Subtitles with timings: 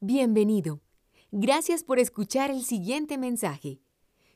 [0.00, 0.80] Bienvenido.
[1.32, 3.80] Gracias por escuchar el siguiente mensaje.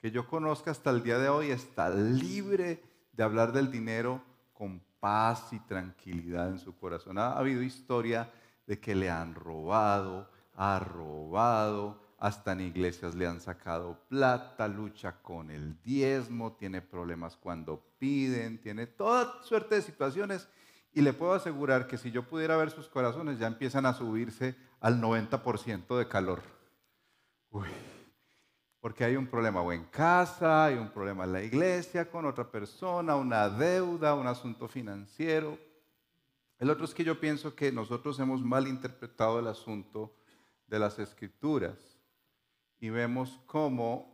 [0.00, 4.22] que yo conozca hasta el día de hoy está libre de hablar del dinero
[4.54, 7.18] con paz y tranquilidad en su corazón.
[7.18, 8.32] Ha habido historia
[8.66, 15.22] de que le han robado, ha robado, hasta en iglesias le han sacado plata, lucha
[15.22, 20.46] con el diezmo, tiene problemas cuando piden, tiene toda suerte de situaciones
[20.92, 24.54] y le puedo asegurar que si yo pudiera ver sus corazones, ya empiezan a subirse
[24.80, 26.42] al 90% de calor.
[27.48, 27.68] Uy,
[28.80, 32.50] porque hay un problema o en casa, hay un problema en la iglesia, con otra
[32.50, 35.58] persona, una deuda, un asunto financiero.
[36.58, 40.14] El otro es que yo pienso que nosotros hemos malinterpretado el asunto
[40.66, 41.89] de las escrituras
[42.80, 44.10] y vemos cómo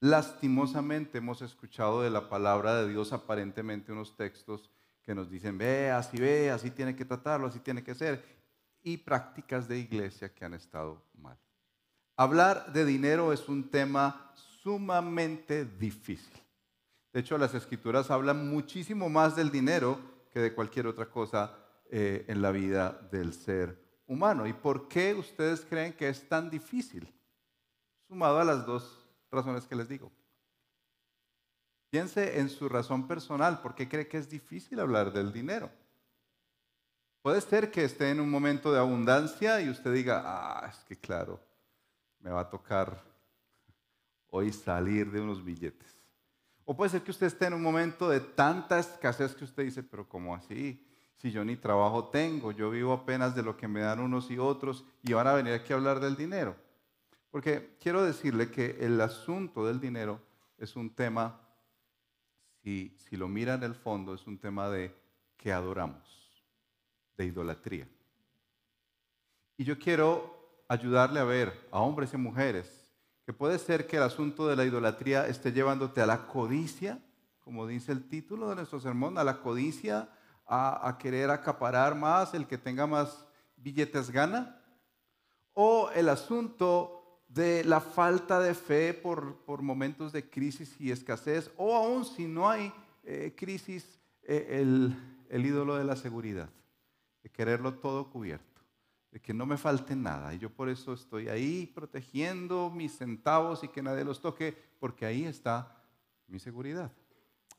[0.00, 4.70] lastimosamente hemos escuchado de la palabra de Dios aparentemente unos textos
[5.02, 8.22] que nos dicen, ve, así ve, así tiene que tratarlo, así tiene que ser,
[8.82, 11.38] y prácticas de iglesia que han estado mal.
[12.16, 16.32] Hablar de dinero es un tema sumamente difícil.
[17.12, 19.98] De hecho, las escrituras hablan muchísimo más del dinero
[20.30, 21.56] que de cualquier otra cosa
[21.90, 23.76] eh, en la vida del ser
[24.06, 24.46] humano.
[24.46, 27.12] ¿Y por qué ustedes creen que es tan difícil?
[28.10, 28.98] Sumado a las dos
[29.30, 30.10] razones que les digo.
[31.90, 33.60] Piense en su razón personal.
[33.62, 35.70] ¿Por qué cree que es difícil hablar del dinero?
[37.22, 40.96] Puede ser que esté en un momento de abundancia y usted diga, ah, es que
[40.96, 41.38] claro,
[42.18, 43.00] me va a tocar
[44.26, 45.96] hoy salir de unos billetes.
[46.64, 49.84] O puede ser que usted esté en un momento de tanta escasez que usted dice,
[49.84, 50.84] pero ¿cómo así?
[51.14, 54.38] Si yo ni trabajo tengo, yo vivo apenas de lo que me dan unos y
[54.38, 56.56] otros y van a venir aquí a hablar del dinero.
[57.30, 60.20] Porque quiero decirle que el asunto del dinero
[60.58, 61.40] es un tema
[62.62, 64.94] si, lo mira en el fondo, es un tema de
[65.36, 66.44] que adoramos,
[67.16, 67.88] de idolatría.
[69.56, 72.92] Y yo quiero ayudarle a ver a hombres y mujeres
[73.24, 77.00] que puede ser que el asunto de la idolatría esté llevándote a la codicia,
[77.40, 80.10] como dice el título de nuestro sermón, a la codicia,
[80.46, 83.26] a, a querer acaparar más, el que tenga más
[83.56, 84.60] billetes gana,
[85.54, 86.99] o el asunto
[87.32, 92.50] de la falta de fe por, momentos de crisis y escasez, o aún si no
[92.50, 92.72] hay
[93.04, 94.96] eh, crisis, eh, el,
[95.28, 96.50] el ídolo de la seguridad,
[97.22, 98.60] de quererlo todo cubierto,
[99.12, 100.34] de que no me falte nada.
[100.34, 105.06] Y yo por eso estoy ahí protegiendo mis centavos y que nadie los toque, porque
[105.06, 105.80] ahí está
[106.26, 106.90] mi seguridad.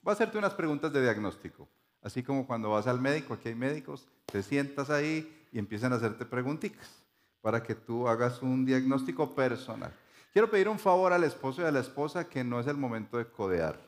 [0.01, 1.69] Voy a hacerte unas preguntas de diagnóstico.
[2.01, 5.97] Así como cuando vas al médico, aquí hay médicos, te sientas ahí y empiezan a
[5.97, 7.00] hacerte preguntitas
[7.41, 9.93] para que tú hagas un diagnóstico personal.
[10.31, 13.17] Quiero pedir un favor al esposo y a la esposa que no es el momento
[13.17, 13.79] de codear.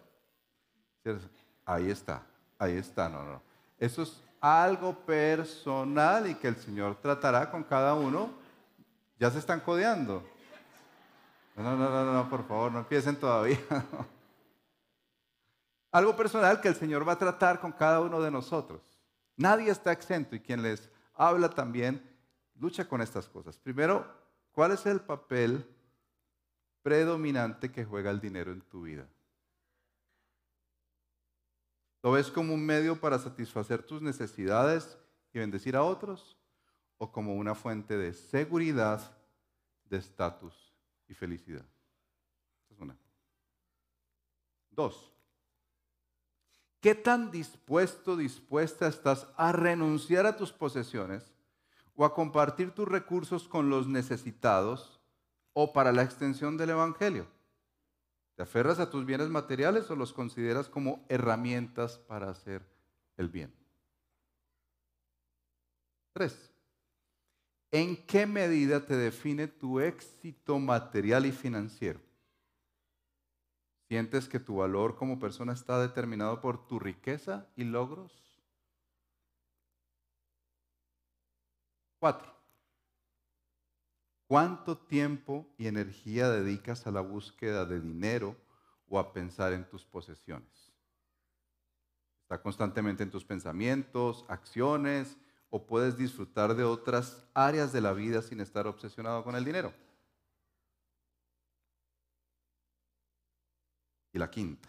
[1.65, 2.21] Ahí está,
[2.57, 3.41] ahí está, no, no.
[3.77, 8.29] Eso es algo personal y que el Señor tratará con cada uno.
[9.19, 10.23] Ya se están codeando.
[11.55, 13.59] No, no, no, no, por favor, no empiecen todavía.
[15.91, 18.81] Algo personal que el Señor va a tratar con cada uno de nosotros.
[19.37, 22.01] Nadie está exento y quien les habla también
[22.55, 23.57] lucha con estas cosas.
[23.57, 24.05] Primero,
[24.51, 25.65] ¿cuál es el papel
[26.81, 29.07] predominante que juega el dinero en tu vida?
[32.01, 34.97] ¿Lo ves como un medio para satisfacer tus necesidades
[35.33, 36.37] y bendecir a otros?
[36.97, 39.17] ¿O como una fuente de seguridad,
[39.85, 40.73] de estatus
[41.07, 41.65] y felicidad?
[42.65, 42.97] Esa es una.
[44.69, 45.11] Dos.
[46.81, 51.32] ¿Qué tan dispuesto, dispuesta estás a renunciar a tus posesiones
[51.95, 55.01] o a compartir tus recursos con los necesitados
[55.53, 57.27] o para la extensión del Evangelio?
[58.35, 62.67] ¿Te aferras a tus bienes materiales o los consideras como herramientas para hacer
[63.17, 63.53] el bien?
[66.13, 66.51] Tres.
[67.71, 71.99] ¿En qué medida te define tu éxito material y financiero?
[73.87, 78.22] ¿Sientes que tu valor como persona está determinado por tu riqueza y logros?
[82.03, 82.35] Cuatro.
[84.27, 88.35] ¿Cuánto tiempo y energía dedicas a la búsqueda de dinero
[88.89, 90.73] o a pensar en tus posesiones?
[92.23, 95.15] ¿Está constantemente en tus pensamientos, acciones
[95.49, 99.73] o puedes disfrutar de otras áreas de la vida sin estar obsesionado con el dinero?
[104.11, 104.67] Y la quinta,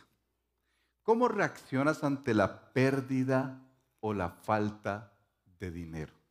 [1.03, 3.61] ¿cómo reaccionas ante la pérdida
[3.99, 5.13] o la falta
[5.59, 6.24] de dinero?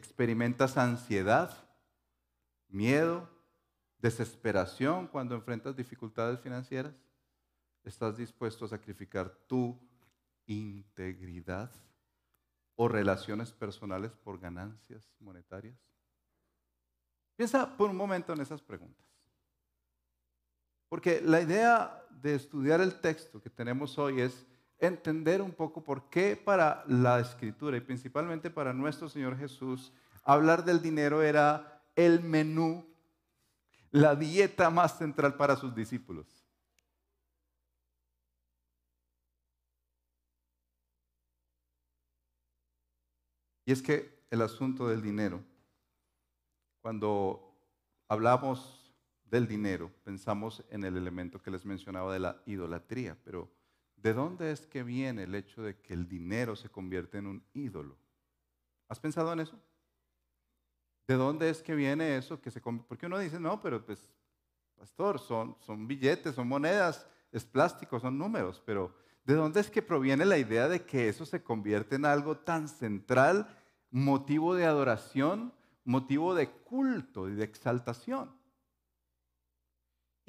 [0.00, 1.50] ¿Experimentas ansiedad?
[2.70, 3.28] miedo,
[3.98, 6.94] desesperación cuando enfrentas dificultades financieras?
[7.84, 9.78] ¿Estás dispuesto a sacrificar tu
[10.46, 11.70] integridad
[12.76, 15.76] o relaciones personales por ganancias monetarias?
[17.36, 19.06] Piensa por un momento en esas preguntas.
[20.88, 24.46] Porque la idea de estudiar el texto que tenemos hoy es
[24.80, 29.92] entender un poco por qué para la escritura y principalmente para nuestro Señor Jesús
[30.24, 32.86] hablar del dinero era el menú,
[33.90, 36.26] la dieta más central para sus discípulos.
[43.66, 45.44] Y es que el asunto del dinero,
[46.80, 47.54] cuando
[48.08, 48.92] hablamos
[49.24, 53.48] del dinero, pensamos en el elemento que les mencionaba de la idolatría, pero
[54.02, 57.44] ¿de dónde es que viene el hecho de que el dinero se convierte en un
[57.52, 57.96] ídolo?
[58.88, 59.58] ¿Has pensado en eso?
[61.06, 62.40] ¿De dónde es que viene eso?
[62.40, 64.10] Que se, porque uno dice, no, pero pues,
[64.76, 68.94] pastor, son, son billetes, son monedas, es plástico, son números, pero
[69.24, 72.68] ¿de dónde es que proviene la idea de que eso se convierte en algo tan
[72.68, 73.56] central,
[73.90, 75.52] motivo de adoración,
[75.84, 78.39] motivo de culto y de exaltación?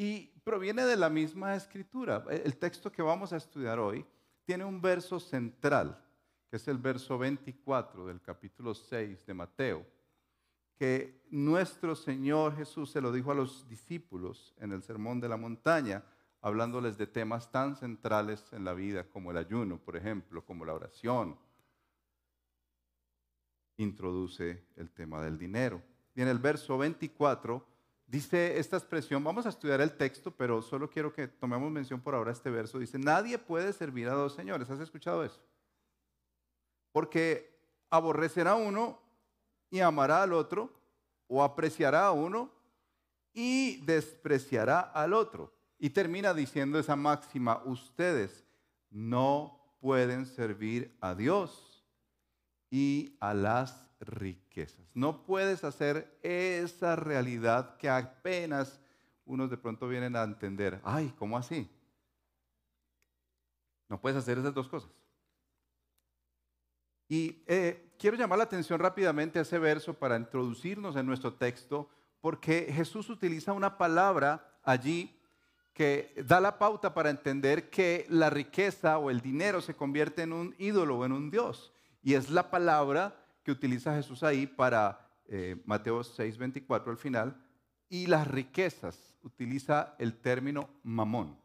[0.02, 2.26] Y proviene de la misma escritura.
[2.28, 4.04] El texto que vamos a estudiar hoy
[4.44, 6.04] tiene un verso central,
[6.50, 9.86] que es el verso 24 del capítulo 6 de Mateo
[10.76, 15.38] que nuestro Señor Jesús se lo dijo a los discípulos en el Sermón de la
[15.38, 16.04] Montaña,
[16.42, 20.74] hablándoles de temas tan centrales en la vida como el ayuno, por ejemplo, como la
[20.74, 21.38] oración.
[23.78, 25.84] Introduce el tema del dinero.
[26.16, 27.71] Y en el verso 24
[28.12, 32.14] dice esta expresión, vamos a estudiar el texto, pero solo quiero que tomemos mención por
[32.14, 32.78] ahora este verso.
[32.78, 34.70] Dice, nadie puede servir a dos señores.
[34.70, 35.40] ¿Has escuchado eso?
[36.92, 37.58] Porque
[37.90, 39.00] aborrecerá uno
[39.70, 40.70] y amará al otro,
[41.28, 42.52] o apreciará a uno
[43.34, 45.54] y despreciará al otro.
[45.80, 48.44] Y termina diciendo esa máxima, ustedes
[48.90, 51.86] no pueden servir a Dios
[52.70, 54.86] y a las riquezas.
[54.94, 58.80] No puedes hacer esa realidad que apenas
[59.26, 60.82] unos de pronto vienen a entender.
[60.84, 61.70] Ay, ¿cómo así?
[63.88, 64.90] No puedes hacer esas dos cosas.
[67.08, 71.90] Y eh, quiero llamar la atención rápidamente a ese verso para introducirnos en nuestro texto,
[72.22, 75.20] porque Jesús utiliza una palabra allí
[75.74, 80.34] que da la pauta para entender que la riqueza o el dinero se convierte en
[80.34, 81.74] un ídolo o en un Dios.
[82.02, 87.46] Y es la palabra que utiliza Jesús ahí para eh, Mateo 6:24 al final.
[87.90, 91.38] Y las riquezas utiliza el término mamón.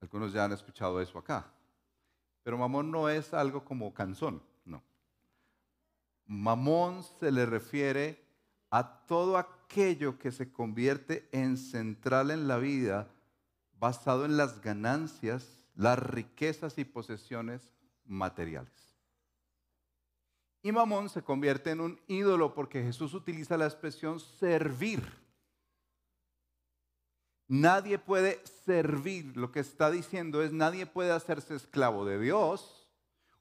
[0.00, 1.52] Algunos ya han escuchado eso acá.
[2.42, 4.82] Pero mamón no es algo como canzón, no.
[6.26, 8.24] Mamón se le refiere
[8.70, 13.08] a todo aquello que se convierte en central en la vida
[13.78, 17.72] basado en las ganancias, las riquezas y posesiones
[18.04, 18.87] materiales.
[20.68, 25.02] Y mamón se convierte en un ídolo porque Jesús utiliza la expresión servir.
[27.46, 29.34] Nadie puede servir.
[29.34, 32.86] Lo que está diciendo es nadie puede hacerse esclavo de Dios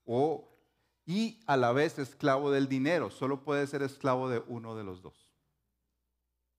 [0.05, 0.57] o,
[1.05, 3.09] y a la vez esclavo del dinero.
[3.09, 5.29] Solo puede ser esclavo de uno de los dos.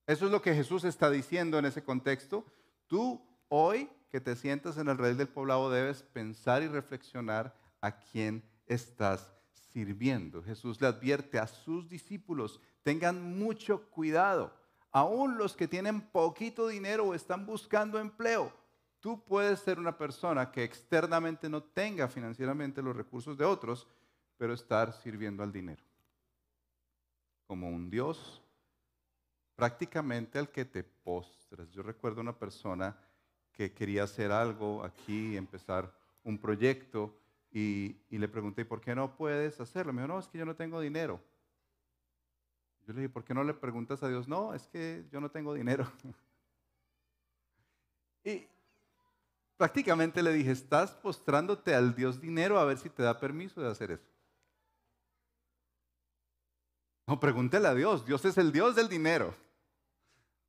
[0.07, 2.45] Eso es lo que Jesús está diciendo en ese contexto.
[2.89, 7.99] Tú hoy que te sientas en el rey del poblado debes pensar y reflexionar a
[7.99, 9.38] quién estás
[9.73, 10.43] sirviendo.
[10.43, 14.53] Jesús le advierte a sus discípulos, tengan mucho cuidado.
[14.91, 18.53] Aún los que tienen poquito dinero o están buscando empleo,
[19.01, 23.87] tú puedes ser una persona que externamente no tenga financieramente los recursos de otros,
[24.37, 25.83] pero estar sirviendo al dinero.
[27.47, 28.43] Como un Dios
[29.59, 31.69] prácticamente al que te postras.
[31.71, 32.97] Yo recuerdo una persona
[33.53, 37.13] que quería hacer algo aquí, empezar un proyecto,
[37.51, 39.93] y, le pregunté, ¿por qué no puedes hacerlo?
[39.93, 41.21] Me dijo, no, es que yo no tengo dinero.
[42.87, 44.29] Yo le dije, ¿por qué no le preguntas a Dios?
[44.29, 45.91] No, es que yo no tengo dinero.
[48.25, 48.47] y
[49.57, 53.71] prácticamente le dije, estás postrándote al Dios dinero a ver si te da permiso de
[53.71, 54.09] hacer eso.
[57.07, 58.05] No, pregúntele a Dios.
[58.05, 59.35] Dios es el Dios del dinero.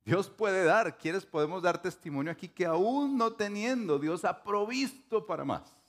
[0.04, 0.98] Dios puede dar.
[0.98, 1.24] ¿Quieres?
[1.24, 5.79] Podemos dar testimonio aquí que aún no teniendo, Dios ha provisto para más.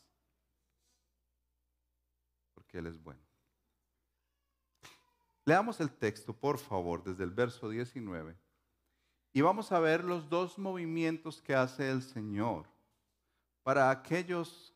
[2.71, 3.19] Porque Él es bueno.
[5.43, 8.33] Leamos el texto, por favor, desde el verso 19.
[9.33, 12.65] Y vamos a ver los dos movimientos que hace el Señor
[13.63, 14.73] para aquellos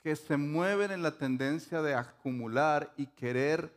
[0.00, 3.76] que se mueven en la tendencia de acumular y querer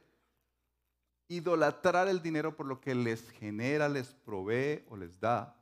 [1.27, 5.55] idolatrar el dinero por lo que les genera, les provee o les da.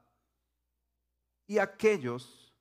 [1.48, 2.54] Y aquellos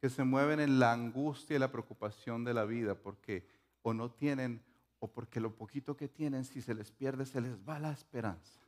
[0.00, 3.55] que se mueven en la angustia y la preocupación de la vida porque
[3.86, 4.60] o no tienen
[4.98, 8.60] o porque lo poquito que tienen, si se les pierde, se les va la esperanza.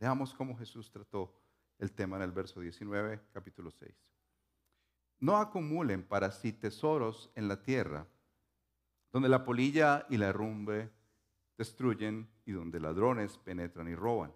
[0.00, 1.32] Veamos cómo Jesús trató
[1.78, 3.94] el tema en el verso 19, capítulo 6.
[5.20, 8.08] No acumulen para sí tesoros en la tierra,
[9.12, 10.90] donde la polilla y la herrumbre
[11.56, 14.32] destruyen y donde ladrones penetran y roban,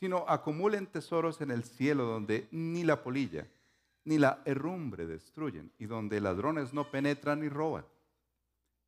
[0.00, 3.46] sino acumulen tesoros en el cielo donde ni la polilla
[4.04, 7.84] ni la herrumbre destruyen y donde ladrones no penetran ni roban,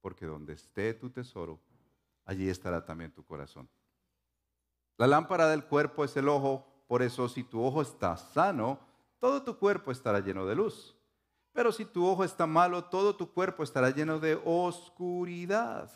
[0.06, 1.58] porque donde esté tu tesoro,
[2.24, 3.68] allí estará también tu corazón.
[4.98, 8.78] La lámpara del cuerpo es el ojo, por eso si tu ojo está sano,
[9.18, 10.96] todo tu cuerpo estará lleno de luz.
[11.52, 15.90] Pero si tu ojo está malo, todo tu cuerpo estará lleno de oscuridad.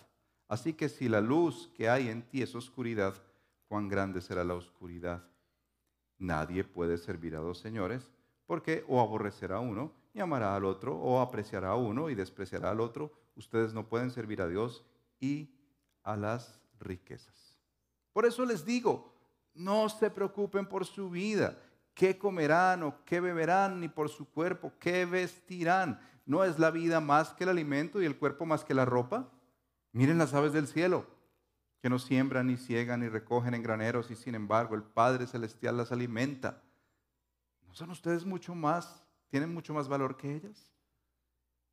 [0.49, 3.15] Así que si la luz que hay en ti es oscuridad,
[3.69, 5.23] cuán grande será la oscuridad.
[6.19, 8.11] Nadie puede servir a dos señores,
[8.45, 12.71] porque o aborrecerá a uno y amará al otro, o apreciará a uno y despreciará
[12.71, 13.13] al otro.
[13.41, 14.85] Ustedes no pueden servir a Dios
[15.19, 15.49] y
[16.03, 17.57] a las riquezas.
[18.13, 19.15] Por eso les digo,
[19.55, 21.59] no se preocupen por su vida,
[21.95, 25.99] qué comerán o qué beberán, ni por su cuerpo, qué vestirán.
[26.27, 29.31] ¿No es la vida más que el alimento y el cuerpo más que la ropa?
[29.93, 31.07] Miren las aves del cielo,
[31.81, 35.79] que no siembran ni ciegan ni recogen en graneros y sin embargo el Padre Celestial
[35.79, 36.63] las alimenta.
[37.67, 40.70] ¿No son ustedes mucho más, tienen mucho más valor que ellas?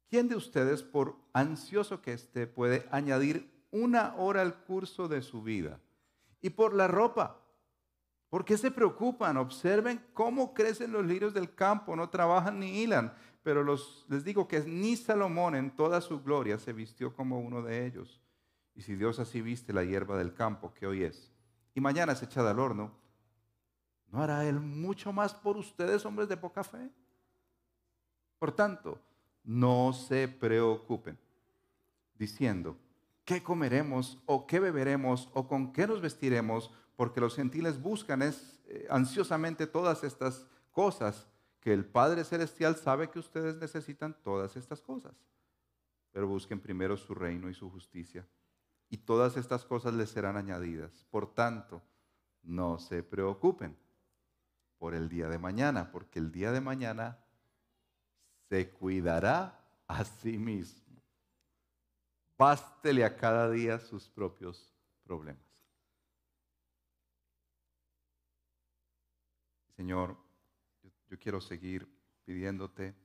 [0.09, 5.43] ¿Quién de ustedes, por ansioso que esté, puede añadir una hora al curso de su
[5.43, 5.79] vida?
[6.41, 7.41] Y por la ropa,
[8.29, 9.37] ¿por qué se preocupan?
[9.37, 13.13] Observen cómo crecen los lirios del campo, no trabajan ni hilan
[13.47, 17.85] pero les digo que ni Salomón en toda su gloria se vistió como uno de
[17.85, 18.21] ellos.
[18.75, 21.31] Y si Dios así viste la hierba del campo que hoy es,
[21.73, 22.91] y mañana es echada al horno,
[24.07, 26.91] ¿no hará Él mucho más por ustedes, hombres de poca fe?
[28.37, 28.99] Por tanto,
[29.47, 31.17] no se preocupen,
[32.15, 32.77] diciendo,
[33.23, 36.69] ¿qué comeremos o qué beberemos o con qué nos vestiremos?
[36.97, 41.27] Porque los gentiles buscan eh, ansiosamente todas estas cosas
[41.61, 45.13] que el Padre Celestial sabe que ustedes necesitan todas estas cosas.
[46.11, 48.27] Pero busquen primero su reino y su justicia.
[48.89, 51.05] Y todas estas cosas les serán añadidas.
[51.09, 51.81] Por tanto,
[52.43, 53.77] no se preocupen
[54.77, 57.23] por el día de mañana, porque el día de mañana
[58.49, 61.01] se cuidará a sí mismo.
[62.37, 64.73] Bástele a cada día sus propios
[65.03, 65.41] problemas.
[69.75, 70.17] Señor,
[71.09, 71.87] yo quiero seguir
[72.25, 72.95] pidiéndote,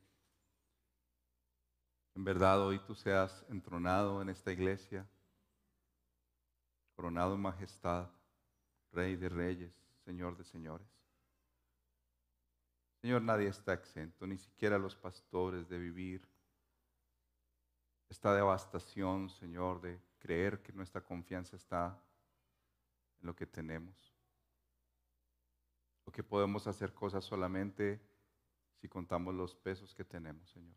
[2.15, 5.07] en verdad hoy tú seas entronado en esta iglesia,
[6.95, 8.11] coronado en majestad,
[8.93, 9.73] Rey de reyes,
[10.05, 10.87] Señor de señores.
[13.03, 16.29] Señor, nadie está exento, ni siquiera los pastores de vivir
[18.09, 22.01] esta devastación, Señor, de creer que nuestra confianza está
[23.21, 24.15] en lo que tenemos
[26.05, 28.01] o que podemos hacer cosas solamente
[28.81, 30.77] si contamos los pesos que tenemos, Señor.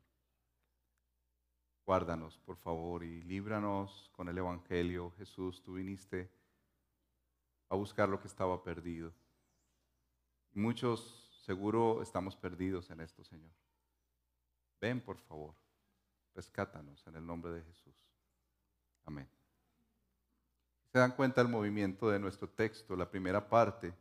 [1.85, 5.11] Guárdanos, por favor, y líbranos con el Evangelio.
[5.11, 6.31] Jesús, tú viniste
[7.69, 9.13] a buscar lo que estaba perdido.
[10.53, 13.51] Muchos seguro estamos perdidos en esto, Señor.
[14.81, 15.53] ven por favor,
[16.33, 17.95] rescátanos en el nombre de Jesús.
[19.05, 19.29] Amén.
[20.91, 23.93] Se dan cuenta el movimiento de nuestro texto, la primera parte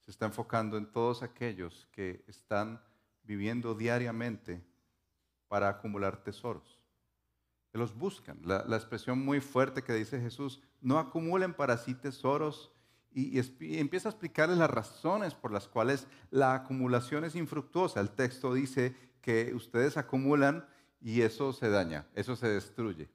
[0.00, 2.82] se está enfocando en todos aquellos que están
[3.22, 4.62] viviendo diariamente
[5.48, 6.82] para acumular tesoros.
[7.72, 8.38] Que los buscan.
[8.44, 12.70] La, expresión muy fuerte que dice Jesús, no acumulen para sí tesoros
[13.14, 13.38] y,
[13.78, 18.00] empieza a explicarles las razones por las cuales la acumulación es infructuosa.
[18.00, 20.66] El texto dice que ustedes acumulan
[21.00, 23.08] y eso se daña, eso se destruye.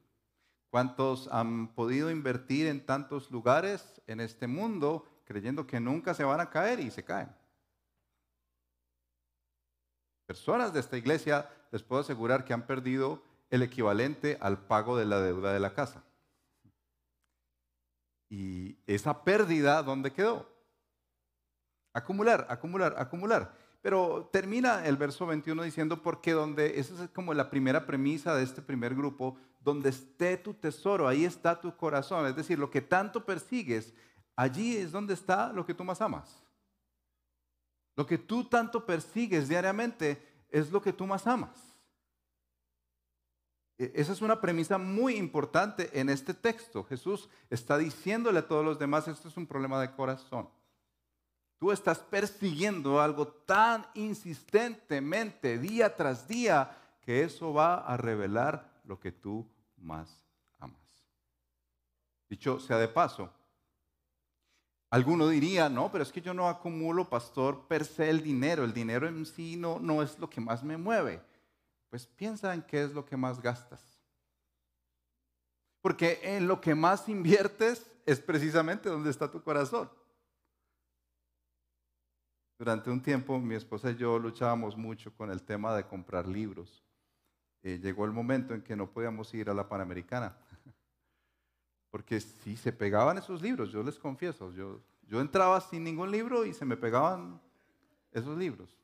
[0.69, 6.39] ¿Cuántos han podido invertir en tantos lugares en este mundo creyendo que nunca se van
[6.39, 7.29] a caer y se caen?
[10.25, 15.05] Personas de esta iglesia les puedo asegurar que han perdido el equivalente al pago de
[15.05, 16.03] la deuda de la casa.
[18.29, 20.47] Y esa pérdida, ¿dónde quedó?
[21.93, 23.53] Acumular, acumular, acumular.
[23.81, 28.43] Pero termina el verso 21 diciendo, porque donde, esa es como la primera premisa de
[28.43, 32.27] este primer grupo, donde esté tu tesoro, ahí está tu corazón.
[32.27, 33.93] Es decir, lo que tanto persigues,
[34.35, 36.43] allí es donde está lo que tú más amas.
[37.95, 41.68] Lo que tú tanto persigues diariamente es lo que tú más amas.
[43.79, 46.83] E, esa es una premisa muy importante en este texto.
[46.83, 50.49] Jesús está diciéndole a todos los demás, esto es un problema de corazón.
[51.57, 58.99] Tú estás persiguiendo algo tan insistentemente, día tras día, que eso va a revelar lo
[58.99, 60.23] que tú más
[60.59, 60.79] amas.
[62.29, 63.33] Dicho sea de paso,
[64.91, 68.63] Alguno diría, no, pero es que yo no acumulo, pastor, per se el dinero.
[68.63, 71.21] El dinero en sí no, no es lo que más me mueve.
[71.89, 73.81] Pues piensa en qué es lo que más gastas.
[75.81, 79.89] Porque en lo que más inviertes es precisamente donde está tu corazón.
[82.57, 86.83] Durante un tiempo mi esposa y yo luchábamos mucho con el tema de comprar libros.
[87.63, 90.37] Eh, llegó el momento en que no podíamos ir a la Panamericana
[91.89, 96.45] porque si se pegaban esos libros, yo les confieso, yo, yo entraba sin ningún libro
[96.45, 97.41] y se me pegaban
[98.11, 98.78] esos libros.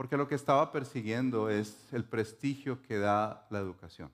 [0.00, 4.10] Porque lo que estaba persiguiendo es el prestigio que da la educación.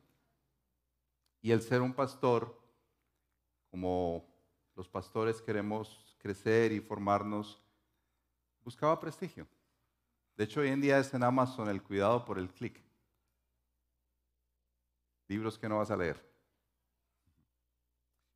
[1.41, 2.61] Y el ser un pastor,
[3.71, 4.27] como
[4.75, 7.63] los pastores queremos crecer y formarnos,
[8.65, 9.47] buscaba prestigio.
[10.37, 12.83] De hecho, hoy en día es en Amazon el cuidado por el clic
[15.29, 16.21] libros que no vas a leer.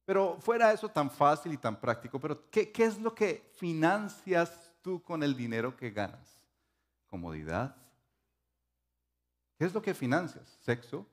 [0.05, 4.73] Pero fuera eso tan fácil y tan práctico, pero ¿qué, ¿qué, es lo que financias
[4.83, 6.40] tú con el dinero que ganas?
[7.11, 7.77] ¿Comodidad?
[9.59, 10.59] ¿Qué es lo que financias?
[10.63, 11.07] ¿Sexo?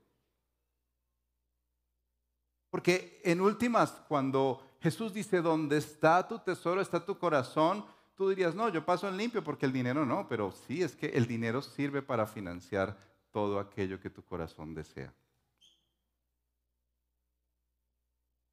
[2.69, 8.55] Porque en últimas, cuando Jesús dice, donde está tu tesoro, está tu corazón, tú dirías,
[8.55, 11.61] no, yo paso en limpio porque el dinero no, pero sí es que el dinero
[11.61, 12.97] sirve para financiar
[13.31, 15.13] todo aquello que tu corazón desea.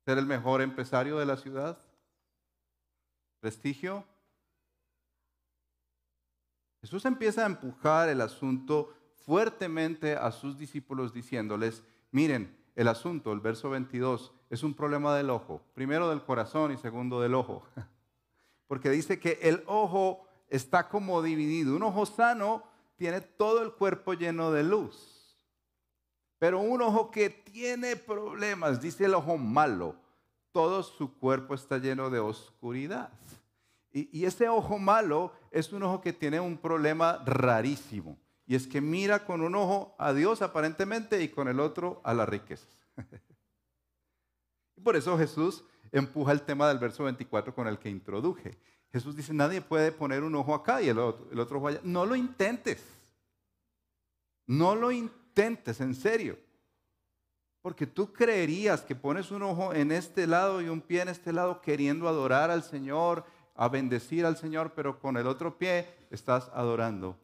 [0.04, 1.78] ser el mejor empresario de la ciudad,
[3.40, 4.04] prestigio.
[6.84, 8.92] Jesús empieza a empujar el asunto
[9.24, 15.30] fuertemente a sus discípulos diciéndoles, miren, el asunto, el verso 22, es un problema del
[15.30, 17.64] ojo, primero del corazón y segundo del ojo,
[18.66, 22.64] porque dice que el ojo está como dividido, un ojo sano
[22.96, 25.14] tiene todo el cuerpo lleno de luz
[26.44, 29.96] pero un ojo que tiene problemas, dice el ojo malo,
[30.52, 33.10] todo su cuerpo está lleno de oscuridad.
[33.94, 38.18] Y, ese ojo malo es un ojo que tiene un problema rarísimo.
[38.46, 42.12] Y es que mira con un ojo a Dios aparentemente y con el otro a
[42.12, 42.68] las riquezas.
[44.76, 48.58] y por eso Jesús empuja el tema del verso 24 con el que introduje.
[48.92, 51.80] Jesús dice, nadie puede poner un ojo acá y el otro, el otro ojo allá.
[51.84, 52.84] No lo intentes.
[54.46, 56.38] No lo intentes intentes, en serio.
[57.60, 61.32] Porque tú creerías que pones un ojo en este lado y un pie en este
[61.32, 66.50] lado queriendo adorar al Señor, a bendecir al Señor, pero con el otro pie estás
[66.52, 67.18] adorando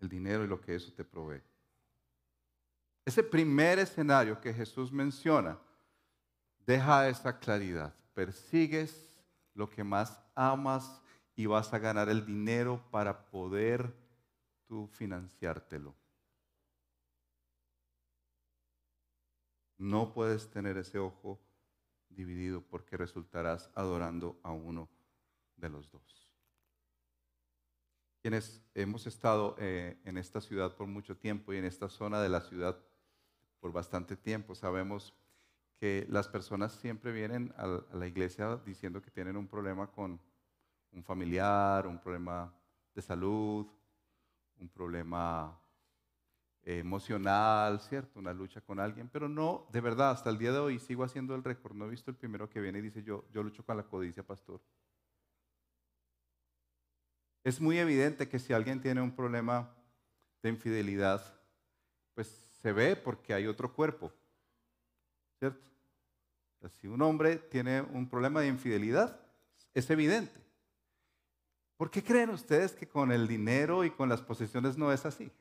[0.00, 1.42] el dinero y lo que eso te provee.
[3.04, 5.58] Ese primer escenario que Jesús menciona
[6.64, 7.94] deja esa claridad.
[8.14, 9.12] Persigues
[9.54, 11.00] lo que más amas
[11.34, 13.92] y vas a ganar el dinero para poder
[14.66, 15.94] tú financiártelo.
[19.78, 21.40] No puedes tener ese ojo
[22.14, 24.88] dividido porque resultarás adorando a uno
[25.56, 26.28] de los dos.
[28.20, 32.28] Quienes hemos estado eh, en esta ciudad por mucho tiempo y en esta zona de
[32.28, 32.78] la ciudad
[33.60, 35.14] por bastante tiempo, sabemos
[35.80, 40.20] que las personas siempre vienen a la iglesia diciendo que tienen un problema con
[40.92, 42.54] un familiar, un problema
[42.94, 43.66] de salud,
[44.60, 45.58] un problema
[46.64, 48.18] emocional, ¿cierto?
[48.18, 51.34] Una lucha con alguien, pero no, de verdad, hasta el día de hoy sigo haciendo
[51.34, 51.74] el récord.
[51.74, 54.22] No he visto el primero que viene y dice, yo, yo lucho con la codicia,
[54.22, 54.60] pastor.
[57.44, 59.74] Es muy evidente que si alguien tiene un problema
[60.42, 61.22] de infidelidad,
[62.14, 62.28] pues
[62.62, 64.12] se ve porque hay otro cuerpo,
[65.38, 65.60] ¿cierto?
[66.78, 69.20] Si un hombre tiene un problema de infidelidad,
[69.74, 70.40] es evidente.
[71.76, 75.32] ¿Por qué creen ustedes que con el dinero y con las posesiones no es así?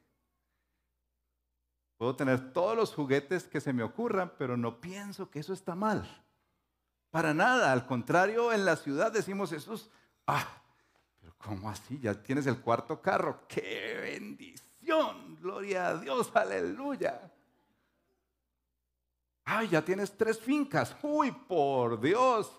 [2.02, 5.76] Puedo tener todos los juguetes que se me ocurran, pero no pienso que eso está
[5.76, 6.04] mal.
[7.12, 9.88] Para nada, al contrario, en la ciudad decimos Jesús,
[10.26, 10.48] ah,
[11.20, 12.00] pero ¿cómo así?
[12.00, 17.32] Ya tienes el cuarto carro, qué bendición, gloria a Dios, aleluya.
[19.46, 22.52] Ay, ya tienes tres fincas, uy, por Dios,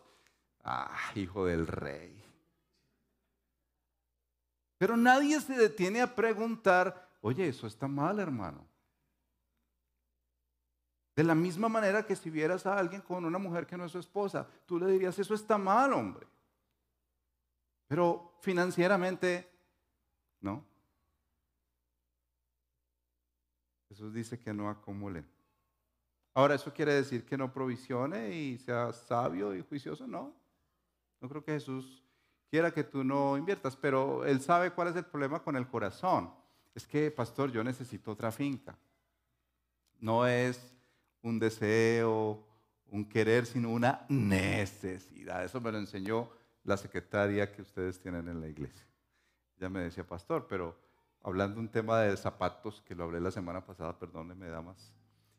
[0.63, 2.25] ah, hijo del rey.
[4.79, 8.71] Pero nadie se detiene a preguntar, oye, eso está mal, hermano.
[11.23, 13.93] De la misma manera que si vieras a alguien con una mujer que no es
[13.93, 16.27] su esposa, tú le dirías, eso está mal, hombre.
[17.87, 19.49] Pero financieramente,
[20.41, 20.65] no.
[23.89, 25.25] Jesús dice que no acumulen.
[26.35, 30.09] Ahora, ¿eso quiere decir que no provisione y sea sabio y juicioso?
[30.09, 30.35] No.
[31.21, 32.03] No creo que Jesús
[32.51, 36.35] quiera que tú no inviertas, pero Él sabe cuál es el problema con el corazón.
[36.75, 38.77] Es que, pastor, yo necesito otra finca.
[40.01, 40.73] No es
[41.23, 42.45] un deseo,
[42.91, 45.45] un querer, sino una necesidad.
[45.45, 46.31] Eso me lo enseñó
[46.65, 48.87] la secretaria que ustedes tienen en la iglesia.
[49.59, 50.77] Ya me decía, pastor, pero
[51.23, 54.93] hablando un tema de zapatos, que lo hablé la semana pasada, perdóneme, damas.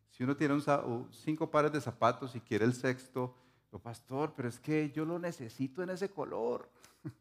[0.10, 0.56] Si uno tiene
[1.12, 3.36] cinco pares de zapatos y quiere el sexto,
[3.72, 6.70] lo pastor, pero es que yo lo necesito en ese color.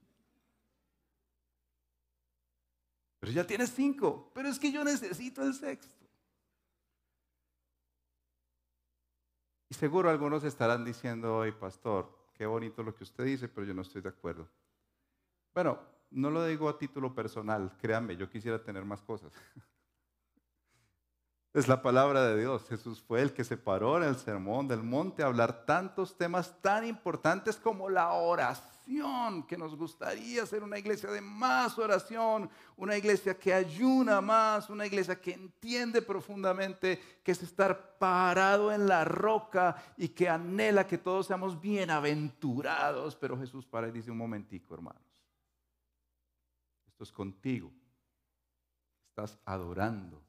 [3.20, 6.01] Pero ya tienes cinco, pero es que yo necesito el sexto.
[9.72, 13.72] Y seguro algunos estarán diciendo hoy, pastor, qué bonito lo que usted dice, pero yo
[13.72, 14.46] no estoy de acuerdo.
[15.54, 15.78] Bueno,
[16.10, 19.32] no lo digo a título personal, créanme, yo quisiera tener más cosas.
[21.54, 22.66] Es la palabra de Dios.
[22.66, 26.62] Jesús fue el que se paró en el sermón del monte a hablar tantos temas
[26.62, 32.96] tan importantes como la oración, que nos gustaría ser una iglesia de más oración, una
[32.96, 39.04] iglesia que ayuna más, una iglesia que entiende profundamente que es estar parado en la
[39.04, 43.14] roca y que anhela que todos seamos bienaventurados.
[43.16, 45.02] Pero Jesús para y dice un momentico, hermanos.
[46.86, 47.70] Esto es contigo.
[49.10, 50.21] Estás adorando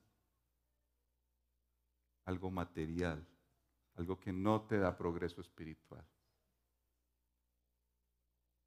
[2.26, 3.26] algo material,
[3.96, 6.06] algo que no te da progreso espiritual.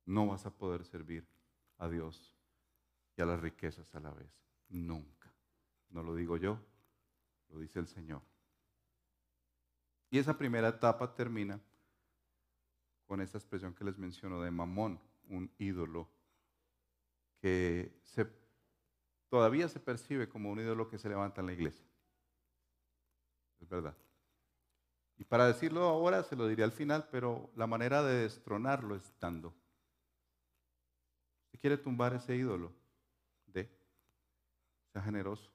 [0.04, 1.26] No vas a poder servir
[1.78, 2.36] a Dios
[3.16, 4.30] y a las riquezas a la vez.
[4.68, 5.32] Nunca.
[5.90, 6.60] No lo digo yo,
[7.48, 8.22] lo dice el Señor.
[10.10, 11.60] Y esa primera etapa termina
[13.06, 16.08] con esta expresión que les menciono de mamón, un ídolo
[17.40, 18.00] que
[19.28, 21.86] todavía se percibe como un ídolo que se levanta en la iglesia
[23.60, 23.96] es verdad.
[25.18, 29.12] Y para decirlo ahora, se lo diré al final, pero la manera de destronarlo es
[29.18, 29.54] dando.
[31.50, 32.72] Si quiere tumbar ese ídolo,
[33.46, 33.70] de,
[34.92, 35.50] sea generoso.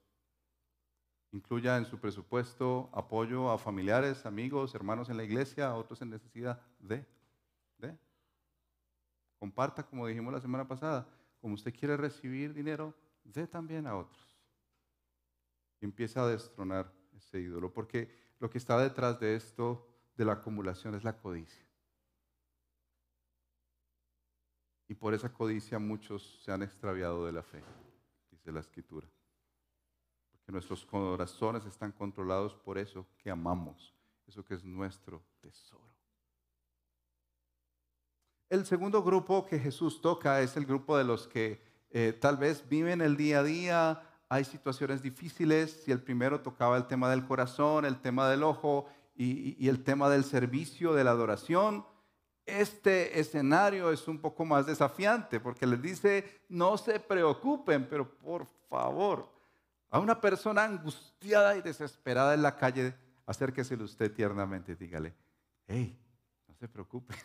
[1.31, 6.09] Incluya en su presupuesto apoyo a familiares, amigos, hermanos en la iglesia, a otros en
[6.09, 7.05] necesidad, de,
[7.77, 7.97] de.
[9.39, 11.07] Comparta, como dijimos la semana pasada,
[11.39, 14.37] como usted quiere recibir dinero, dé también a otros.
[15.79, 20.33] Y empieza a destronar ese ídolo, porque lo que está detrás de esto, de la
[20.33, 21.65] acumulación, es la codicia.
[24.87, 27.63] Y por esa codicia muchos se han extraviado de la fe,
[28.29, 29.07] dice la escritura.
[30.31, 33.95] Porque nuestros corazones están controlados por eso que amamos,
[34.27, 35.89] eso que es nuestro tesoro.
[38.49, 42.67] El segundo grupo que Jesús toca es el grupo de los que eh, tal vez
[42.67, 47.27] viven el día a día, hay situaciones difíciles, si el primero tocaba el tema del
[47.27, 51.85] corazón, el tema del ojo y, el tema del servicio, de la adoración,
[52.45, 58.45] este escenario es un poco más desafiante porque les dice, no se preocupen, pero por
[58.69, 59.29] favor,
[59.89, 65.13] a una persona angustiada y desesperada en la calle, acérquesele usted tiernamente dígale,
[65.67, 65.99] hey,
[66.47, 67.15] no se preocupe.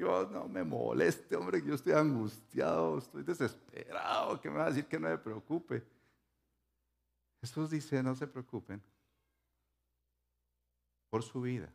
[0.00, 4.86] Yo no me moleste, hombre, yo estoy angustiado, estoy desesperado, que me va a decir
[4.86, 5.86] que no me preocupe.
[7.42, 8.82] Jesús dice, no se preocupen
[11.10, 11.70] por su vida.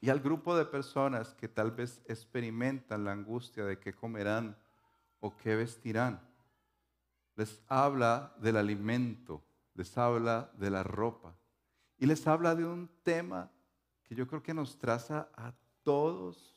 [0.00, 4.56] Y al grupo de personas que tal vez experimentan la angustia de qué comerán
[5.18, 6.20] o qué vestirán,
[7.34, 11.36] les habla del alimento, les habla de la ropa
[11.98, 13.50] y les habla de un tema
[14.04, 15.52] que yo creo que nos traza a
[15.84, 16.56] todos,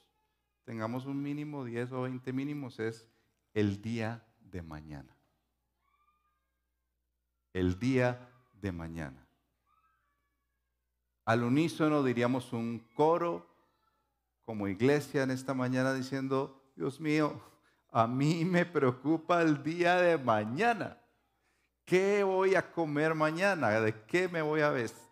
[0.64, 3.08] tengamos un mínimo 10 o 20 mínimos, es
[3.54, 5.16] el día de mañana.
[7.54, 9.28] El día de mañana.
[11.26, 13.46] Al unísono diríamos un coro
[14.46, 17.42] como iglesia en esta mañana diciendo, Dios mío,
[17.92, 20.98] a mí me preocupa el día de mañana.
[21.84, 23.80] ¿Qué voy a comer mañana?
[23.82, 25.07] ¿De qué me voy a vestir?